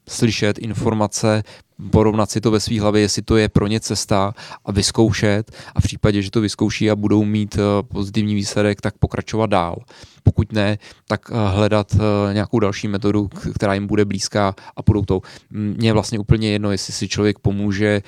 slyšet 0.08 0.58
informace, 0.58 1.42
porovnat 1.90 2.30
si 2.30 2.40
to 2.40 2.50
ve 2.50 2.60
své 2.60 2.80
hlavě, 2.80 3.02
jestli 3.02 3.22
to 3.22 3.36
je 3.36 3.48
pro 3.48 3.66
ně 3.66 3.80
cesta 3.80 4.34
a 4.64 4.72
vyzkoušet 4.72 5.50
a 5.74 5.80
v 5.80 5.82
případě, 5.82 6.22
že 6.22 6.30
to 6.30 6.40
vyzkouší 6.40 6.90
a 6.90 6.96
budou 6.96 7.24
mít 7.24 7.58
eh, 7.58 7.82
pozitivní 7.82 8.34
výsledek, 8.34 8.80
tak 8.80 8.98
pokračovat 8.98 9.50
dál. 9.50 9.76
Pokud 10.22 10.52
ne, 10.52 10.78
tak 11.08 11.20
eh, 11.30 11.34
hledat 11.54 11.94
eh, 11.94 12.34
nějakou 12.34 12.58
další 12.58 12.88
metodu, 12.88 13.28
která 13.54 13.74
jim 13.74 13.86
bude 13.86 14.04
blízká 14.04 14.54
a 14.76 14.82
budou 14.86 15.04
to. 15.04 15.20
Mně 15.50 15.88
je 15.88 15.92
vlastně 15.92 16.18
úplně 16.18 16.50
jedno, 16.50 16.70
jestli 16.70 16.92
si 16.92 17.08
člověk 17.08 17.38
pomůže 17.38 18.02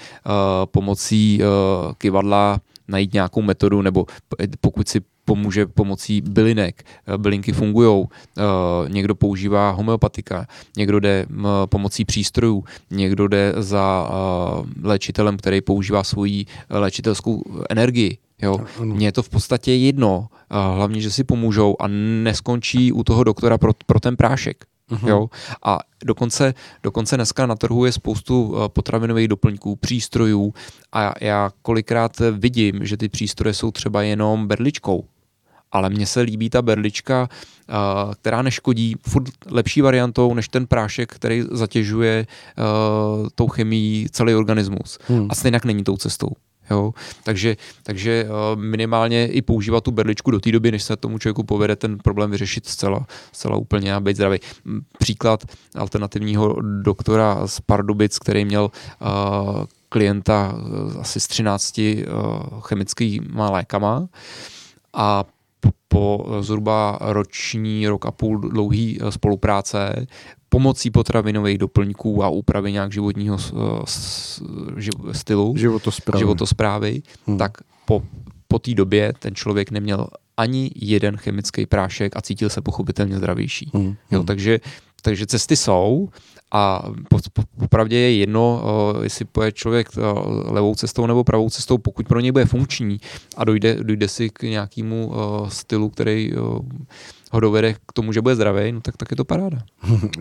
pomocí 0.65 1.41
kivadla 1.99 2.61
najít 2.89 3.13
nějakou 3.13 3.43
metodu, 3.43 3.83
nebo 3.83 4.07
pokud 4.61 4.89
si 4.89 5.01
pomůže 5.25 5.67
pomocí 5.67 6.21
bylinek. 6.21 6.83
Eh, 7.07 7.19
bylinky 7.19 7.53
fungují, 7.53 8.05
eh, 8.05 8.43
někdo 8.89 9.15
používá 9.15 9.71
homeopatika, 9.71 10.47
někdo 10.77 11.01
jde 11.01 11.27
pomocí 11.67 12.05
přístrojů, 12.05 12.65
někdo 12.91 13.29
jde 13.29 13.55
za 13.57 14.09
eh, 14.09 14.89
léčitelem, 14.89 15.37
který 15.37 15.61
používá 15.61 16.05
svoji 16.05 16.45
léčitelskou 16.71 17.43
energii. 17.71 18.19
Jo. 18.43 18.59
Mně 18.85 19.07
je 19.07 19.13
to 19.13 19.23
v 19.23 19.29
podstatě 19.29 19.75
jedno, 19.75 20.29
hlavně, 20.51 21.01
že 21.01 21.11
si 21.11 21.25
pomůžou 21.25 21.77
a 21.81 21.89
neskončí 22.23 22.93
u 22.93 23.05
toho 23.05 23.25
doktora 23.25 23.59
pro, 23.59 23.73
pro 23.87 24.01
ten 24.01 24.17
prášek. 24.17 24.65
Uh-huh. 24.93 25.09
Jo? 25.09 25.31
A 25.65 25.79
dokonce, 26.05 26.55
dokonce 26.83 27.17
dneska 27.17 27.47
na 27.47 27.57
trhu 27.57 27.85
je 27.85 27.93
spoustu 27.93 28.55
eh, 28.57 28.69
potravinových 28.69 29.29
doplňků, 29.29 29.77
přístrojů 29.77 30.55
a 30.93 31.13
já 31.21 31.51
kolikrát 31.63 32.21
vidím, 32.33 32.87
že 32.87 32.97
ty 32.97 33.09
přístroje 33.09 33.55
jsou 33.55 33.71
třeba 33.71 34.03
jenom 34.03 34.47
berličkou, 34.47 35.05
ale 35.73 35.91
mně 35.91 36.07
se 36.07 36.21
líbí 36.21 36.51
ta 36.51 36.63
berlička, 36.63 37.29
eh, 37.31 37.75
která 38.15 38.43
neškodí, 38.43 38.97
furt 39.09 39.29
lepší 39.47 39.81
variantou 39.81 40.35
než 40.35 40.49
ten 40.49 40.67
prášek, 40.67 41.15
který 41.15 41.45
zatěžuje 41.51 42.27
uh, 42.59 43.29
tou 43.35 43.49
chemií 43.49 44.07
celý 44.11 44.35
organismus. 44.35 44.99
Hmm. 45.09 45.27
A 45.31 45.35
stejně 45.35 45.61
není 45.65 45.85
tou 45.85 45.97
cestou. 45.97 46.29
Jo? 46.73 46.95
Takže, 47.25 47.57
takže 47.83 48.25
uh, 48.25 48.61
minimálně 48.61 49.27
i 49.27 49.43
používat 49.43 49.85
tu 49.85 49.91
berličku 49.91 50.31
do 50.31 50.41
té 50.41 50.53
doby, 50.53 50.71
než 50.71 50.83
se 50.83 50.97
tomu 50.97 51.19
člověku 51.19 51.45
povede 51.45 51.77
ten 51.77 51.99
problém 51.99 52.31
vyřešit 52.31 52.67
zcela, 52.67 53.07
zcela 53.33 53.57
úplně 53.57 53.95
a 53.95 54.01
být 54.01 54.17
zdravý. 54.17 54.39
Příklad 54.99 55.45
alternativního 55.75 56.57
doktora 56.83 57.47
z 57.47 57.61
Pardubic, 57.61 58.19
který 58.19 58.45
měl 58.45 58.71
uh, 59.01 59.65
klienta 59.89 60.55
asi 61.01 61.21
s 61.21 61.27
13 61.27 61.79
uh, 61.79 62.61
chemickými 62.61 63.27
lékama 63.51 64.09
a 64.93 65.25
po 65.93 66.27
zhruba 66.41 66.99
roční, 67.01 67.89
rok 67.89 68.07
a 68.07 68.11
půl 68.11 68.39
dlouhý 68.39 68.99
eh, 69.01 69.13
spolupráce 69.13 70.07
pomocí 70.53 70.91
potravinových 70.91 71.59
doplňků 71.59 72.25
a 72.25 72.29
úpravy 72.29 72.73
nějak 72.73 72.93
životního 72.93 73.39
eh, 73.41 73.57
stylu, 75.13 75.55
životosprávy, 75.57 76.19
životosprávy 76.19 77.03
hmm. 77.27 77.39
tak 77.39 77.53
po, 77.85 78.03
po 78.49 78.59
té 78.59 78.75
době 78.75 79.13
ten 79.19 79.35
člověk 79.35 79.71
neměl 79.71 80.07
ani 80.37 80.71
jeden 80.75 81.17
chemický 81.17 81.67
prášek 81.67 82.17
a 82.17 82.21
cítil 82.21 82.49
se 82.49 82.61
pochopitelně 82.61 83.17
zdravější. 83.17 83.71
Hmm. 83.75 83.97
Jo, 84.11 84.19
hmm. 84.19 84.27
takže, 84.27 84.61
takže 85.03 85.27
cesty 85.27 85.57
jsou 85.57 86.09
a 86.53 86.83
popravdě 87.59 87.99
je 87.99 88.17
jedno, 88.17 88.63
uh, 88.95 89.05
jestli 89.05 89.25
poje 89.25 89.53
člověk 89.53 89.89
uh, 89.97 90.53
levou 90.53 90.75
cestou 90.75 91.07
nebo 91.07 91.25
pravou 91.25 91.51
cestou, 91.51 91.79
pokud 91.79 92.09
pro 92.09 92.21
něj 92.21 92.33
bude 92.33 92.45
funkční 92.45 93.01
a 93.37 93.45
dojde, 93.45 93.75
dojde 93.75 94.09
si 94.09 94.31
k 94.31 94.43
nějakému 94.43 95.07
uh, 95.07 95.49
stylu, 95.49 95.89
který 95.89 96.33
uh, 96.33 96.59
ho 97.33 97.41
dovede 97.41 97.75
k 97.75 97.93
tomu, 97.93 98.13
že 98.13 98.21
bude 98.21 98.35
zdravý, 98.35 98.73
no 98.73 98.81
tak, 98.81 98.97
tak 98.97 99.11
je 99.11 99.17
to 99.17 99.25
paráda. 99.25 99.59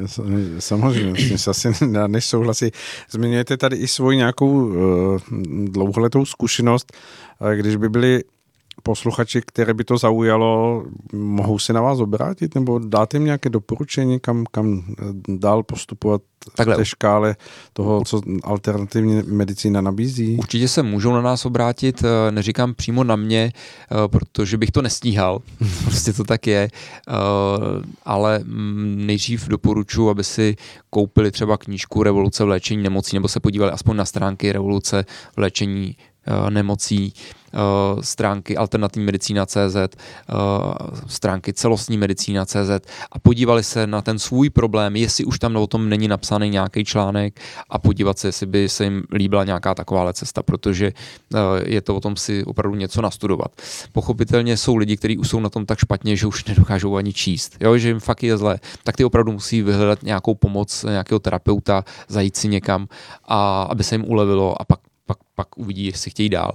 Samozřejmě, 0.59 1.15
s 1.15 1.27
tím 1.27 1.37
se 1.37 1.49
asi 1.49 1.69
než 2.07 2.25
souhlasí. 2.25 2.71
Zmiňujete 3.09 3.57
tady 3.57 3.75
i 3.75 3.87
svoji 3.87 4.17
nějakou 4.17 4.49
uh, 4.49 5.19
dlouholetou 5.65 6.25
zkušenost, 6.25 6.93
když 7.55 7.75
by 7.75 7.89
byly 7.89 8.23
posluchači, 8.83 9.41
které 9.45 9.73
by 9.73 9.83
to 9.83 9.97
zaujalo, 9.97 10.83
mohou 11.13 11.59
se 11.59 11.73
na 11.73 11.81
vás 11.81 11.99
obrátit 11.99 12.55
nebo 12.55 12.79
dáte 12.79 13.17
jim 13.17 13.25
nějaké 13.25 13.49
doporučení, 13.49 14.19
kam, 14.19 14.45
kam 14.51 14.83
dál 15.27 15.63
postupovat 15.63 16.21
Takhle. 16.55 16.75
v 16.75 16.77
té 16.77 16.85
škále 16.85 17.35
toho, 17.73 18.03
co 18.05 18.21
alternativní 18.43 19.23
medicína 19.27 19.81
nabízí? 19.81 20.37
Určitě 20.37 20.67
se 20.67 20.83
můžou 20.83 21.13
na 21.13 21.21
nás 21.21 21.45
obrátit, 21.45 22.03
eh, 22.03 22.31
neříkám 22.31 22.73
přímo 22.73 23.03
na 23.03 23.15
mě, 23.15 23.53
eh, 23.53 24.07
protože 24.07 24.57
bych 24.57 24.71
to 24.71 24.81
nestíhal, 24.81 25.41
prostě 25.83 26.13
to 26.13 26.23
tak 26.23 26.47
je, 26.47 26.69
eh, 26.71 27.11
ale 28.05 28.39
mm, 28.39 29.05
nejdřív 29.05 29.47
doporučuji, 29.47 30.09
aby 30.09 30.23
si 30.23 30.55
koupili 30.89 31.31
třeba 31.31 31.57
knížku 31.57 32.03
Revoluce 32.03 32.43
v 32.43 32.47
léčení 32.47 32.83
nemocí, 32.83 33.15
nebo 33.15 33.27
se 33.27 33.39
podívali 33.39 33.71
aspoň 33.71 33.95
na 33.95 34.05
stránky 34.05 34.51
Revoluce 34.51 35.05
v 35.35 35.37
léčení 35.37 35.95
nemocí, 36.49 37.13
Eh, 37.53 38.03
stránky 38.03 38.57
alternativní 38.57 39.05
medicína 39.05 39.45
CZ, 39.45 39.75
eh, 39.75 40.33
stránky 41.07 41.53
celostní 41.53 41.97
medicína 41.97 42.45
CZ 42.45 42.87
a 43.11 43.19
podívali 43.19 43.63
se 43.63 43.87
na 43.87 44.01
ten 44.01 44.19
svůj 44.19 44.49
problém, 44.49 44.95
jestli 44.95 45.25
už 45.25 45.39
tam 45.39 45.55
o 45.55 45.67
tom 45.67 45.89
není 45.89 46.07
napsaný 46.07 46.49
nějaký 46.49 46.85
článek 46.85 47.39
a 47.69 47.79
podívat 47.79 48.19
se, 48.19 48.27
jestli 48.27 48.45
by 48.45 48.69
se 48.69 48.83
jim 48.83 49.03
líbila 49.13 49.43
nějaká 49.43 49.75
taková 49.75 50.13
cesta, 50.13 50.43
protože 50.43 50.87
eh, 51.35 51.37
je 51.65 51.81
to 51.81 51.95
o 51.95 51.99
tom 51.99 52.15
si 52.15 52.45
opravdu 52.45 52.77
něco 52.77 53.01
nastudovat. 53.01 53.51
Pochopitelně 53.91 54.57
jsou 54.57 54.75
lidi, 54.75 54.97
kteří 54.97 55.17
už 55.17 55.29
jsou 55.29 55.39
na 55.39 55.49
tom 55.49 55.65
tak 55.65 55.79
špatně, 55.79 56.15
že 56.15 56.27
už 56.27 56.45
nedokážou 56.45 56.95
ani 56.95 57.13
číst, 57.13 57.57
jo, 57.59 57.77
že 57.77 57.87
jim 57.87 57.99
fakt 57.99 58.23
je 58.23 58.37
zlé, 58.37 58.59
tak 58.83 58.97
ty 58.97 59.05
opravdu 59.05 59.31
musí 59.31 59.61
vyhledat 59.61 60.03
nějakou 60.03 60.35
pomoc 60.35 60.83
nějakého 60.83 61.19
terapeuta, 61.19 61.83
zajít 62.07 62.37
si 62.37 62.47
někam, 62.47 62.87
a 63.25 63.63
aby 63.63 63.83
se 63.83 63.95
jim 63.95 64.05
ulevilo 64.07 64.61
a 64.61 64.65
pak 64.65 64.79
pak, 65.41 65.57
uvidí, 65.57 65.85
jestli 65.85 66.11
chtějí 66.11 66.29
dál. 66.29 66.53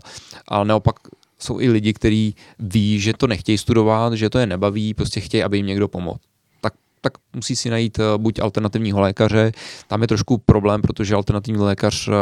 Ale 0.49 0.65
naopak 0.65 0.97
jsou 1.39 1.61
i 1.61 1.69
lidi, 1.69 1.93
kteří 1.93 2.35
ví, 2.59 3.01
že 3.01 3.13
to 3.13 3.27
nechtějí 3.27 3.59
studovat, 3.59 4.13
že 4.13 4.31
to 4.31 4.39
je 4.39 4.47
nebaví, 4.47 4.95
prostě 4.95 5.21
chtějí, 5.21 5.43
aby 5.43 5.57
jim 5.57 5.67
někdo 5.67 5.89
pomohl. 5.89 6.19
Tak, 6.61 6.75
tak 7.01 7.13
musí 7.35 7.57
si 7.57 7.71
najít 7.71 7.99
eh, 7.99 8.03
buď 8.17 8.41
alternativního 8.41 9.01
lékaře, 9.01 9.53
tam 9.87 10.03
je 10.03 10.09
trošku 10.09 10.39
problém, 10.39 10.83
protože 10.83 11.15
alternativní 11.15 11.63
lékař, 11.63 12.09
eh, 12.09 12.13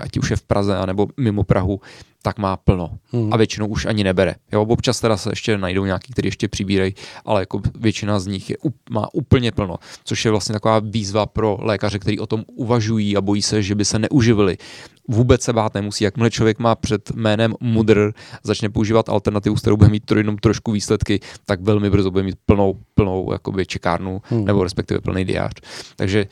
ať 0.00 0.18
už 0.18 0.30
je 0.30 0.36
v 0.36 0.42
Praze, 0.42 0.76
anebo 0.76 1.08
mimo 1.16 1.44
Prahu, 1.44 1.80
tak 2.22 2.38
má 2.38 2.56
plno. 2.56 2.98
Hmm. 3.12 3.32
A 3.32 3.36
většinou 3.36 3.66
už 3.66 3.86
ani 3.86 4.04
nebere. 4.04 4.34
Jo, 4.52 4.62
občas 4.62 5.00
teda 5.00 5.16
se 5.16 5.30
ještě 5.32 5.58
najdou 5.58 5.84
nějaký, 5.84 6.12
který 6.12 6.28
ještě 6.28 6.48
přibírají, 6.48 6.94
ale 7.24 7.42
jako 7.42 7.60
většina 7.74 8.20
z 8.20 8.26
nich 8.26 8.50
je, 8.50 8.56
má 8.90 9.08
úplně 9.14 9.52
plno. 9.52 9.76
Což 10.04 10.24
je 10.24 10.30
vlastně 10.30 10.52
taková 10.52 10.78
výzva 10.78 11.26
pro 11.26 11.58
lékaře, 11.60 11.98
kteří 11.98 12.18
o 12.18 12.26
tom 12.26 12.44
uvažují 12.54 13.16
a 13.16 13.20
bojí 13.20 13.42
se, 13.42 13.62
že 13.62 13.74
by 13.74 13.84
se 13.84 13.98
neuživili. 13.98 14.58
Vůbec 15.10 15.42
se 15.42 15.52
bát 15.52 15.74
nemusí. 15.74 16.04
Jakmile 16.04 16.30
člověk 16.30 16.58
má 16.58 16.74
před 16.74 17.10
jménem 17.10 17.54
Mudr, 17.60 18.12
začne 18.42 18.68
používat 18.68 19.08
alternativu, 19.08 19.56
s 19.56 19.60
kterou 19.60 19.76
bude 19.76 19.90
mít 19.90 20.04
to 20.04 20.16
jenom 20.16 20.38
trošku 20.38 20.72
výsledky, 20.72 21.20
tak 21.44 21.60
velmi 21.60 21.90
brzo 21.90 22.10
bude 22.10 22.24
mít 22.24 22.36
plnou, 22.46 22.78
plnou 22.94 23.32
jakoby 23.32 23.66
čekárnu 23.66 24.22
hmm. 24.24 24.44
nebo 24.44 24.64
respektive 24.64 25.00
plný 25.00 25.24
diář. 25.24 25.52
Takže 25.96 26.26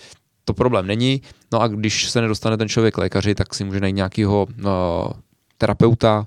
to 0.44 0.54
problém 0.54 0.86
není. 0.86 1.22
No 1.52 1.60
a 1.60 1.68
když 1.68 2.10
se 2.10 2.20
nedostane 2.20 2.56
ten 2.56 2.68
člověk 2.68 2.94
k 2.94 2.98
lékaři, 2.98 3.34
tak 3.34 3.54
si 3.54 3.64
může 3.64 3.80
najít 3.80 3.96
nějakého 3.96 4.46
no, 4.56 5.10
terapeuta. 5.58 6.24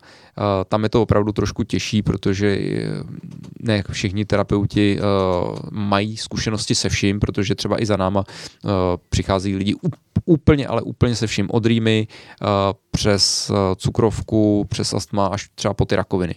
Tam 0.68 0.84
je 0.84 0.90
to 0.90 1.02
opravdu 1.02 1.32
trošku 1.32 1.64
těžší, 1.64 2.02
protože 2.02 2.60
ne 3.60 3.84
všichni 3.92 4.26
terapeuti 4.26 5.00
mají 5.72 6.18
zkušenosti 6.18 6.76
se 6.76 6.90
vším, 6.90 7.20
protože 7.20 7.56
třeba 7.56 7.82
i 7.82 7.86
za 7.86 7.98
náma 7.98 8.24
přichází 9.10 9.56
lidi 9.56 9.76
úplně, 10.26 10.68
ale 10.68 10.82
úplně 10.82 11.16
se 11.16 11.28
vším. 11.28 11.48
Od 11.52 11.66
rýmy 11.66 12.08
přes 12.92 13.52
cukrovku, 13.76 14.66
přes 14.70 14.94
astma 14.94 15.28
až 15.28 15.50
třeba 15.56 15.74
po 15.74 15.86
ty 15.86 15.96
rakoviny. 15.96 16.36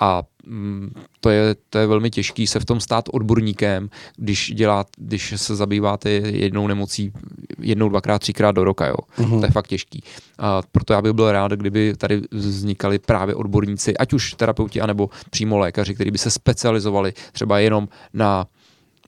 A 0.00 0.22
mm, 0.46 0.94
to 1.20 1.30
je, 1.30 1.56
to 1.70 1.78
je 1.78 1.86
velmi 1.86 2.10
těžký 2.10 2.46
se 2.46 2.60
v 2.60 2.64
tom 2.64 2.80
stát 2.80 3.04
odborníkem, 3.12 3.90
když, 4.16 4.52
dělá, 4.54 4.84
když 4.96 5.34
se 5.36 5.56
zabýváte 5.56 6.10
jednou 6.10 6.66
nemocí 6.66 7.12
jednou, 7.58 7.88
dvakrát, 7.88 8.18
třikrát 8.18 8.52
do 8.52 8.64
roka. 8.64 8.86
Jo. 8.86 8.96
Uh-huh. 9.18 9.40
To 9.40 9.46
je 9.46 9.50
fakt 9.50 9.66
těžký. 9.66 10.02
A 10.38 10.62
proto 10.72 10.92
já 10.92 11.02
bych 11.02 11.12
byl 11.12 11.32
rád, 11.32 11.52
kdyby 11.52 11.94
tady 11.96 12.22
vznikali 12.30 12.98
právě 12.98 13.34
odborníci, 13.34 13.96
ať 13.96 14.12
už 14.12 14.34
terapeuti, 14.34 14.80
anebo 14.80 15.10
přímo 15.30 15.58
lékaři, 15.58 15.94
kteří 15.94 16.10
by 16.10 16.18
se 16.18 16.30
specializovali 16.30 17.12
třeba 17.32 17.58
jenom 17.58 17.88
na, 18.14 18.46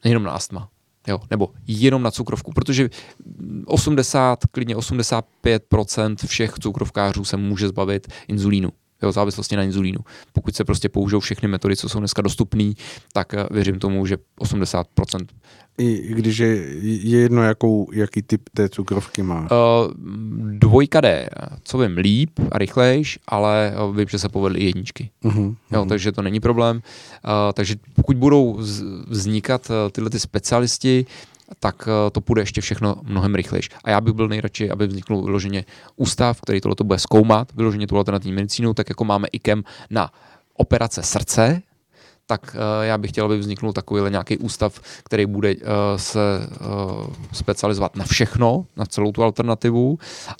jenom 0.04 0.22
na 0.22 0.32
astma. 0.32 0.68
Jo, 1.08 1.20
nebo 1.30 1.48
jenom 1.66 2.02
na 2.02 2.10
cukrovku, 2.10 2.52
protože 2.52 2.90
80, 3.66 4.46
klidně 4.46 4.76
85% 4.76 6.16
všech 6.26 6.52
cukrovkářů 6.60 7.24
se 7.24 7.36
může 7.36 7.68
zbavit 7.68 8.06
inzulínu 8.28 8.70
jo, 9.02 9.12
závislosti 9.12 9.56
na 9.56 9.62
inzulínu. 9.62 9.98
Pokud 10.32 10.56
se 10.56 10.64
prostě 10.64 10.88
použijou 10.88 11.20
všechny 11.20 11.48
metody, 11.48 11.76
co 11.76 11.88
jsou 11.88 11.98
dneska 11.98 12.22
dostupné, 12.22 12.72
tak 13.12 13.34
eh, 13.34 13.46
věřím 13.50 13.78
tomu, 13.78 14.06
že 14.06 14.16
80% 14.40 15.26
i 15.78 16.14
když 16.14 16.38
je, 16.38 16.48
je 16.82 17.20
jedno, 17.20 17.42
jakou, 17.42 17.88
jaký 17.92 18.22
typ 18.22 18.42
té 18.54 18.68
cukrovky 18.68 19.22
má? 19.22 19.40
Uh, 19.40 19.92
dvojka 20.58 21.00
jde, 21.00 21.28
co 21.62 21.78
vím, 21.78 21.96
líp 21.96 22.30
a 22.52 22.58
rychlejš, 22.58 23.18
ale 23.26 23.72
eh, 23.74 23.96
vím, 23.96 24.08
že 24.08 24.18
se 24.18 24.28
povedly 24.28 24.60
i 24.60 24.64
jedničky. 24.64 25.10
Uh-huh, 25.24 25.56
jo, 25.72 25.82
uh-huh. 25.84 25.88
Takže 25.88 26.12
to 26.12 26.22
není 26.22 26.40
problém. 26.40 26.76
Uh, 26.76 26.82
takže 27.52 27.76
pokud 27.94 28.16
budou 28.16 28.58
vznikat 29.06 29.70
tyhle 29.92 30.10
ty 30.10 30.20
specialisti, 30.20 31.06
tak 31.60 31.88
eh, 31.88 32.10
to 32.10 32.20
půjde 32.20 32.42
ještě 32.42 32.60
všechno 32.60 32.96
mnohem 33.02 33.34
rychlejší. 33.34 33.68
A 33.84 33.90
já 33.90 34.00
bych 34.00 34.14
byl 34.14 34.28
nejradši, 34.28 34.70
aby 34.70 34.86
vznikl 34.86 35.22
vyloženě 35.22 35.64
ústav, 35.96 36.40
který 36.40 36.60
tohle 36.60 36.76
bude 36.82 36.98
zkoumat, 36.98 37.52
vyloženě 37.54 37.86
tu 37.86 37.96
alternativní 37.96 38.32
medicínu, 38.32 38.74
tak 38.74 38.88
jako 38.88 39.04
máme 39.04 39.28
IKEM 39.32 39.64
na 39.90 40.10
operace 40.54 41.02
srdce, 41.02 41.62
tak 42.26 42.56
uh, 42.56 42.84
já 42.84 42.98
bych 42.98 43.10
chtěl, 43.10 43.24
aby 43.24 43.38
vzniknul 43.38 43.72
takovýhle 43.72 44.10
nějaký 44.10 44.38
ústav, 44.38 44.80
který 45.04 45.26
bude 45.26 45.54
uh, 45.54 45.60
se 45.96 46.20
specializovat 47.32 47.96
na 47.96 48.04
všechno, 48.04 48.66
na 48.76 48.86
celou 48.86 49.12
tu 49.12 49.22
alternativu 49.22 49.98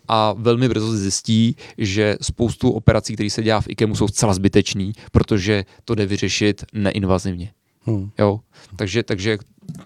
a 0.08 0.32
velmi 0.32 0.68
brzo 0.68 0.92
zjistí, 0.92 1.56
že 1.78 2.16
spoustu 2.20 2.70
operací, 2.70 3.14
které 3.14 3.30
se 3.30 3.42
dělá 3.42 3.60
v 3.60 3.68
IKEMu, 3.68 3.94
jsou 3.94 4.08
zcela 4.08 4.34
zbytečný, 4.34 4.92
protože 5.12 5.64
to 5.84 5.94
jde 5.94 6.06
vyřešit 6.06 6.64
neinvazivně. 6.72 7.52
Hmm. 7.84 8.10
Jo? 8.18 8.40
Takže, 8.76 9.02
takže 9.02 9.38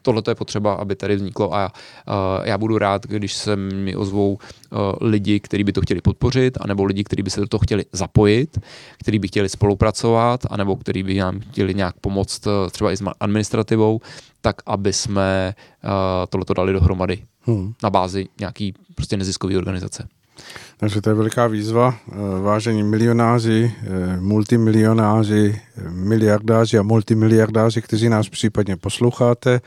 tohle 0.03 0.23
je 0.29 0.35
potřeba, 0.35 0.73
aby 0.73 0.97
tady 0.97 1.17
vzniklo 1.17 1.55
a 1.55 1.73
já 2.45 2.59
budu 2.59 2.79
rád, 2.79 3.07
když 3.07 3.35
se 3.35 3.57
mi 3.57 3.97
ozvou 3.97 4.33
uh, 4.33 4.79
lidi, 5.01 5.41
kteří 5.41 5.65
by 5.65 5.73
to 5.73 5.81
chtěli 5.81 6.01
podpořit, 6.01 6.59
anebo 6.61 6.85
lidi, 6.85 7.05
kteří 7.05 7.23
by 7.23 7.31
se 7.31 7.41
do 7.41 7.47
toho 7.47 7.61
chtěli 7.61 7.85
zapojit, 7.93 8.59
kteří 8.99 9.19
by 9.19 9.29
chtěli 9.29 9.49
spolupracovat, 9.49 10.41
anebo 10.51 10.77
kteří 10.77 11.03
by 11.03 11.15
nám 11.15 11.41
chtěli 11.41 11.75
nějak 11.75 11.95
pomoct 12.01 12.47
uh, 12.47 12.53
třeba 12.71 12.93
i 12.93 12.97
s 12.97 13.05
administrativou, 13.21 14.01
tak 14.41 14.57
aby 14.67 14.93
jsme 14.93 15.55
uh, 15.85 15.91
tohleto 16.29 16.55
dali 16.55 16.73
dohromady 16.73 17.23
hmm. 17.43 17.73
na 17.83 17.91
bázi 17.91 18.29
nějaký 18.41 18.75
prostě 18.95 19.17
neziskové 19.17 19.57
organizace. 19.57 20.09
Takže 20.77 21.01
to 21.01 21.11
je 21.11 21.15
veliká 21.15 21.47
výzva. 21.47 21.95
Eh, 22.09 22.15
vážení 22.41 22.83
milionáři, 22.83 23.75
eh, 23.83 24.21
multimilionáři, 24.21 25.61
eh, 25.77 25.91
miliardáři 25.91 26.79
a 26.79 26.83
multimiliardáři, 26.83 27.83
kteří 27.83 28.09
nás 28.09 28.29
případně 28.29 28.77
posloucháte, 28.77 29.61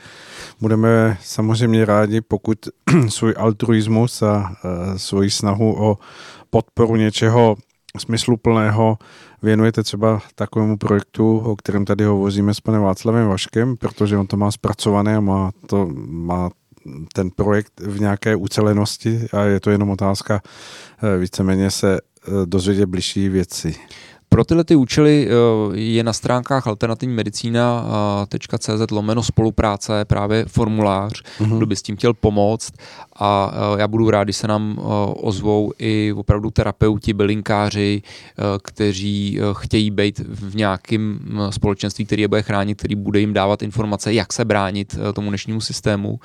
budeme 0.60 1.18
samozřejmě 1.22 1.84
rádi, 1.84 2.20
pokud 2.20 2.58
svůj 3.08 3.34
altruismus 3.36 4.22
a 4.22 4.56
svoji 4.96 5.30
snahu 5.30 5.84
o 5.84 5.98
podporu 6.50 6.96
něčeho 6.96 7.56
smysluplného 7.98 8.98
věnujete 9.42 9.82
třeba 9.82 10.20
takovému 10.34 10.76
projektu, 10.76 11.38
o 11.38 11.56
kterém 11.56 11.84
tady 11.84 12.04
hovoříme 12.04 12.54
s 12.54 12.60
panem 12.60 12.82
Václavem 12.82 13.28
Vaškem, 13.28 13.76
protože 13.76 14.16
on 14.16 14.26
to 14.26 14.36
má 14.36 14.50
zpracované 14.50 15.16
a 15.16 15.20
má, 15.20 15.50
to, 15.66 15.88
má 16.06 16.50
ten 17.12 17.30
projekt 17.30 17.80
v 17.80 18.00
nějaké 18.00 18.36
ucelenosti 18.36 19.26
a 19.32 19.42
je 19.42 19.60
to 19.60 19.70
jenom 19.70 19.90
otázka 19.90 20.42
eh, 21.02 21.18
víceméně 21.18 21.70
se 21.70 21.98
eh, 21.98 22.30
dozvědět 22.44 22.86
bližší 22.86 23.28
věci. 23.28 23.74
Pro 24.32 24.44
tyhle 24.44 24.64
ty 24.64 24.76
účely 24.76 25.28
eh, 25.28 25.30
je 25.78 26.04
na 26.04 26.12
stránkách 26.12 26.66
alternativní 26.66 27.14
medicína.cz 27.14 28.90
lomeno 28.90 29.22
spolupráce 29.22 30.04
právě 30.04 30.44
formulář, 30.44 31.12
mm-hmm. 31.12 31.56
kdo 31.56 31.66
by 31.66 31.76
s 31.76 31.82
tím 31.82 31.96
chtěl 31.96 32.14
pomoct 32.14 32.72
a 33.20 33.52
já 33.78 33.88
budu 33.88 34.10
rád, 34.10 34.24
když 34.24 34.36
se 34.36 34.48
nám 34.48 34.78
ozvou 35.16 35.72
i 35.78 36.12
opravdu 36.16 36.50
terapeuti, 36.50 37.12
bylinkáři, 37.12 38.02
kteří 38.62 39.40
chtějí 39.52 39.90
být 39.90 40.18
v 40.18 40.56
nějakém 40.56 41.20
společenství, 41.50 42.06
který 42.06 42.22
je 42.22 42.28
bude 42.28 42.42
chránit, 42.42 42.78
který 42.78 42.94
bude 42.94 43.20
jim 43.20 43.32
dávat 43.32 43.62
informace, 43.62 44.12
jak 44.12 44.32
se 44.32 44.44
bránit 44.44 44.98
tomu 45.14 45.28
dnešnímu 45.28 45.60
systému 45.60 46.20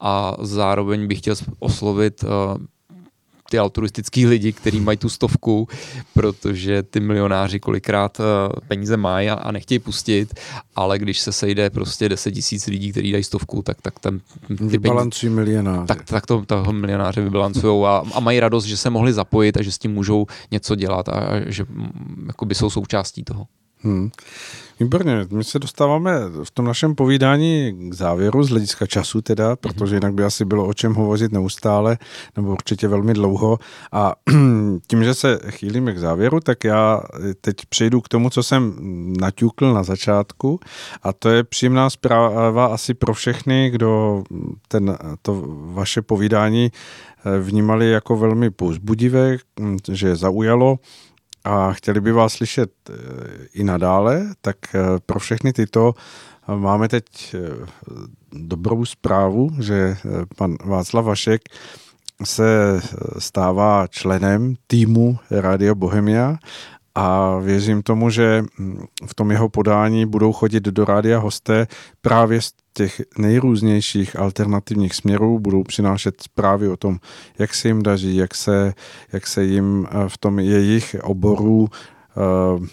a 0.00 0.36
zároveň 0.40 1.06
bych 1.06 1.18
chtěl 1.18 1.34
oslovit 1.58 2.24
ty 3.50 3.58
altruistický 3.58 4.26
lidi, 4.26 4.52
kteří 4.52 4.80
mají 4.80 4.98
tu 4.98 5.08
stovku, 5.08 5.68
protože 6.14 6.82
ty 6.82 7.00
milionáři 7.00 7.60
kolikrát 7.60 8.20
eh, 8.20 8.60
peníze 8.68 8.96
mají 8.96 9.30
a, 9.30 9.52
nechtějí 9.52 9.78
pustit, 9.78 10.34
ale 10.76 10.98
když 10.98 11.20
se 11.20 11.32
sejde 11.32 11.70
prostě 11.70 12.08
10 12.08 12.32
tisíc 12.32 12.66
lidí, 12.66 12.92
kteří 12.92 13.12
dají 13.12 13.24
stovku, 13.24 13.62
tak, 13.62 13.82
tak 13.82 13.98
ten... 13.98 14.20
Vybalancují 14.48 15.32
milionáře. 15.32 15.86
Tak, 15.86 16.04
tak 16.04 16.26
to, 16.26 16.44
toho 16.46 16.72
milionáře 16.72 17.22
vybalancují 17.22 17.84
a, 17.84 18.02
a 18.14 18.20
mají 18.20 18.40
radost, 18.40 18.64
že 18.64 18.76
se 18.76 18.90
mohli 18.90 19.12
zapojit 19.12 19.56
a 19.56 19.62
že 19.62 19.72
s 19.72 19.78
tím 19.78 19.92
můžou 19.92 20.26
něco 20.50 20.74
dělat 20.74 21.08
a, 21.08 21.12
a 21.12 21.40
že 21.46 21.64
mm, 21.68 22.24
jakoby 22.26 22.54
jsou 22.54 22.70
součástí 22.70 23.24
toho. 23.24 23.46
Hmm. 23.80 24.10
Výborně, 24.80 25.26
my 25.30 25.44
se 25.44 25.58
dostáváme 25.58 26.20
v 26.44 26.50
tom 26.50 26.64
našem 26.64 26.94
povídání 26.94 27.76
k 27.90 27.94
závěru 27.94 28.42
z 28.42 28.50
hlediska 28.50 28.86
času 28.86 29.22
teda, 29.22 29.56
protože 29.56 29.96
jinak 29.96 30.14
by 30.14 30.24
asi 30.24 30.44
bylo 30.44 30.66
o 30.66 30.74
čem 30.74 30.94
hovořit 30.94 31.32
neustále, 31.32 31.98
nebo 32.36 32.52
určitě 32.52 32.88
velmi 32.88 33.14
dlouho. 33.14 33.58
A 33.92 34.14
tím, 34.86 35.04
že 35.04 35.14
se 35.14 35.40
chýlíme 35.50 35.92
k 35.92 35.98
závěru, 35.98 36.40
tak 36.40 36.64
já 36.64 37.02
teď 37.40 37.56
přejdu 37.68 38.00
k 38.00 38.08
tomu, 38.08 38.30
co 38.30 38.42
jsem 38.42 38.76
naťukl 39.20 39.74
na 39.74 39.82
začátku. 39.82 40.60
A 41.02 41.12
to 41.12 41.28
je 41.28 41.44
příjemná 41.44 41.90
zpráva 41.90 42.66
asi 42.66 42.94
pro 42.94 43.14
všechny, 43.14 43.70
kdo 43.70 44.22
ten, 44.68 44.98
to 45.22 45.44
vaše 45.72 46.02
povídání 46.02 46.70
vnímali 47.40 47.90
jako 47.90 48.16
velmi 48.16 48.50
povzbudivé, 48.50 49.36
že 49.92 50.16
zaujalo 50.16 50.78
a 51.46 51.72
chtěli 51.72 52.00
by 52.00 52.12
vás 52.12 52.32
slyšet 52.32 52.70
eh, 52.90 52.94
i 53.54 53.64
nadále, 53.64 54.26
tak 54.40 54.56
eh, 54.74 54.78
pro 55.06 55.18
všechny 55.18 55.52
tyto 55.52 55.94
eh, 56.48 56.56
máme 56.56 56.88
teď 56.88 57.36
dobrou 58.32 58.84
zprávu, 58.84 59.50
že 59.60 59.96
pan 60.36 60.56
Václav 60.64 61.04
Vašek 61.04 61.42
se 62.24 62.80
stává 63.18 63.86
členem 63.86 64.54
týmu 64.66 65.18
Radio 65.30 65.74
Bohemia 65.74 66.36
a 66.94 67.38
věřím 67.38 67.82
tomu, 67.82 68.10
že 68.10 68.42
hm, 68.58 68.84
v 69.06 69.14
tom 69.14 69.30
jeho 69.30 69.48
podání 69.48 70.06
budou 70.06 70.32
chodit 70.32 70.62
do 70.62 70.84
rádia 70.84 71.18
hosté 71.18 71.66
právě 72.00 72.42
z 72.42 72.52
těch 72.76 73.02
nejrůznějších 73.18 74.18
alternativních 74.18 74.94
směrů, 74.94 75.38
budou 75.38 75.62
přinášet 75.62 76.22
zprávy 76.22 76.68
o 76.68 76.76
tom, 76.76 76.98
jak 77.38 77.54
se 77.54 77.68
jim 77.68 77.82
daří, 77.82 78.16
jak 78.16 78.34
se, 78.34 78.74
jak 79.12 79.26
se 79.26 79.44
jim 79.44 79.86
eh, 79.90 80.08
v 80.08 80.18
tom 80.18 80.38
jejich 80.38 80.96
oboru 81.02 81.58
uh, 81.58 82.66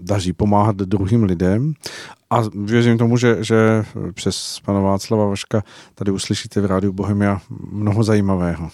daří 0.00 0.32
pomáhat 0.32 0.76
druhým 0.76 1.24
lidem. 1.24 1.74
A 2.30 2.42
věřím 2.64 2.98
tomu, 2.98 3.16
že, 3.16 3.36
že 3.40 3.84
přes 4.14 4.60
pana 4.64 4.80
Václava 4.80 5.26
Vaška 5.26 5.62
tady 5.94 6.10
uslyšíte 6.10 6.60
v 6.60 6.66
Rádiu 6.66 6.92
Bohemia 6.92 7.40
mnoho 7.70 8.02
zajímavého. 8.02 8.70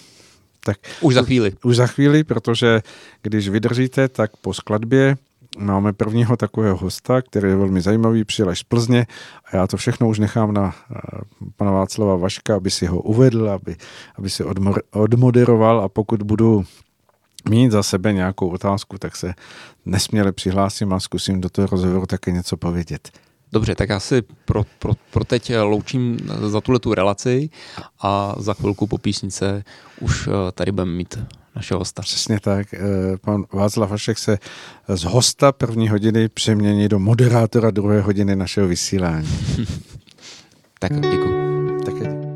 Tak 0.65 0.77
už 1.01 1.13
za 1.13 1.23
chvíli. 1.23 1.53
Už 1.63 1.75
za 1.75 1.87
chvíli, 1.87 2.23
protože 2.23 2.81
když 3.21 3.49
vydržíte, 3.49 4.07
tak 4.07 4.37
po 4.37 4.53
skladbě 4.53 5.17
máme 5.57 5.93
prvního 5.93 6.37
takového 6.37 6.77
hosta, 6.77 7.21
který 7.21 7.49
je 7.49 7.55
velmi 7.55 7.81
zajímavý, 7.81 8.23
přijel 8.23 8.49
až 8.49 8.59
z 8.59 8.63
Plzně 8.63 9.07
a 9.45 9.55
já 9.55 9.67
to 9.67 9.77
všechno 9.77 10.09
už 10.09 10.19
nechám 10.19 10.53
na 10.53 10.75
eh, 10.91 10.97
pana 11.55 11.71
Václava 11.71 12.15
Vaška, 12.15 12.55
aby 12.55 12.71
si 12.71 12.85
ho 12.85 13.01
uvedl, 13.01 13.49
aby, 13.49 13.75
aby 14.15 14.29
si 14.29 14.43
odmoderoval 14.91 15.81
a 15.81 15.89
pokud 15.89 16.23
budu 16.23 16.65
mít 17.49 17.71
za 17.71 17.83
sebe 17.83 18.13
nějakou 18.13 18.49
otázku, 18.49 18.97
tak 18.97 19.15
se 19.15 19.33
nesměle 19.85 20.31
přihlásím 20.31 20.93
a 20.93 20.99
zkusím 20.99 21.41
do 21.41 21.49
toho 21.49 21.67
rozhovoru 21.67 22.05
také 22.05 22.31
něco 22.31 22.57
povědět. 22.57 23.11
Dobře, 23.51 23.75
tak 23.75 23.89
já 23.89 23.99
si 23.99 24.21
pro, 24.45 24.63
pro, 24.79 24.93
pro 25.11 25.23
teď 25.23 25.51
loučím 25.61 26.17
za 26.47 26.61
tuhle 26.61 26.79
tu 26.79 26.93
relaci 26.93 27.49
a 28.01 28.35
za 28.37 28.53
chvilku 28.53 28.87
po 28.87 28.97
písnice 28.97 29.63
už 30.01 30.27
eh, 30.27 30.51
tady 30.51 30.71
budeme 30.71 30.91
mít 30.91 31.19
našeho 31.57 31.79
hosta. 31.79 32.01
Přesně 32.01 32.39
tak. 32.39 32.73
Eh, 32.73 32.79
pan 33.21 33.45
Václav 33.53 33.89
Vašek 33.89 34.17
se 34.17 34.37
z 34.87 35.03
hosta 35.03 35.51
první 35.51 35.89
hodiny 35.89 36.29
přemění 36.29 36.87
do 36.87 36.99
moderátora 36.99 37.71
druhé 37.71 38.01
hodiny 38.01 38.35
našeho 38.35 38.67
vysílání. 38.67 39.29
tak 40.79 40.93
děkuji. 40.93 41.83
Také 41.85 41.99
děkuji. 41.99 42.26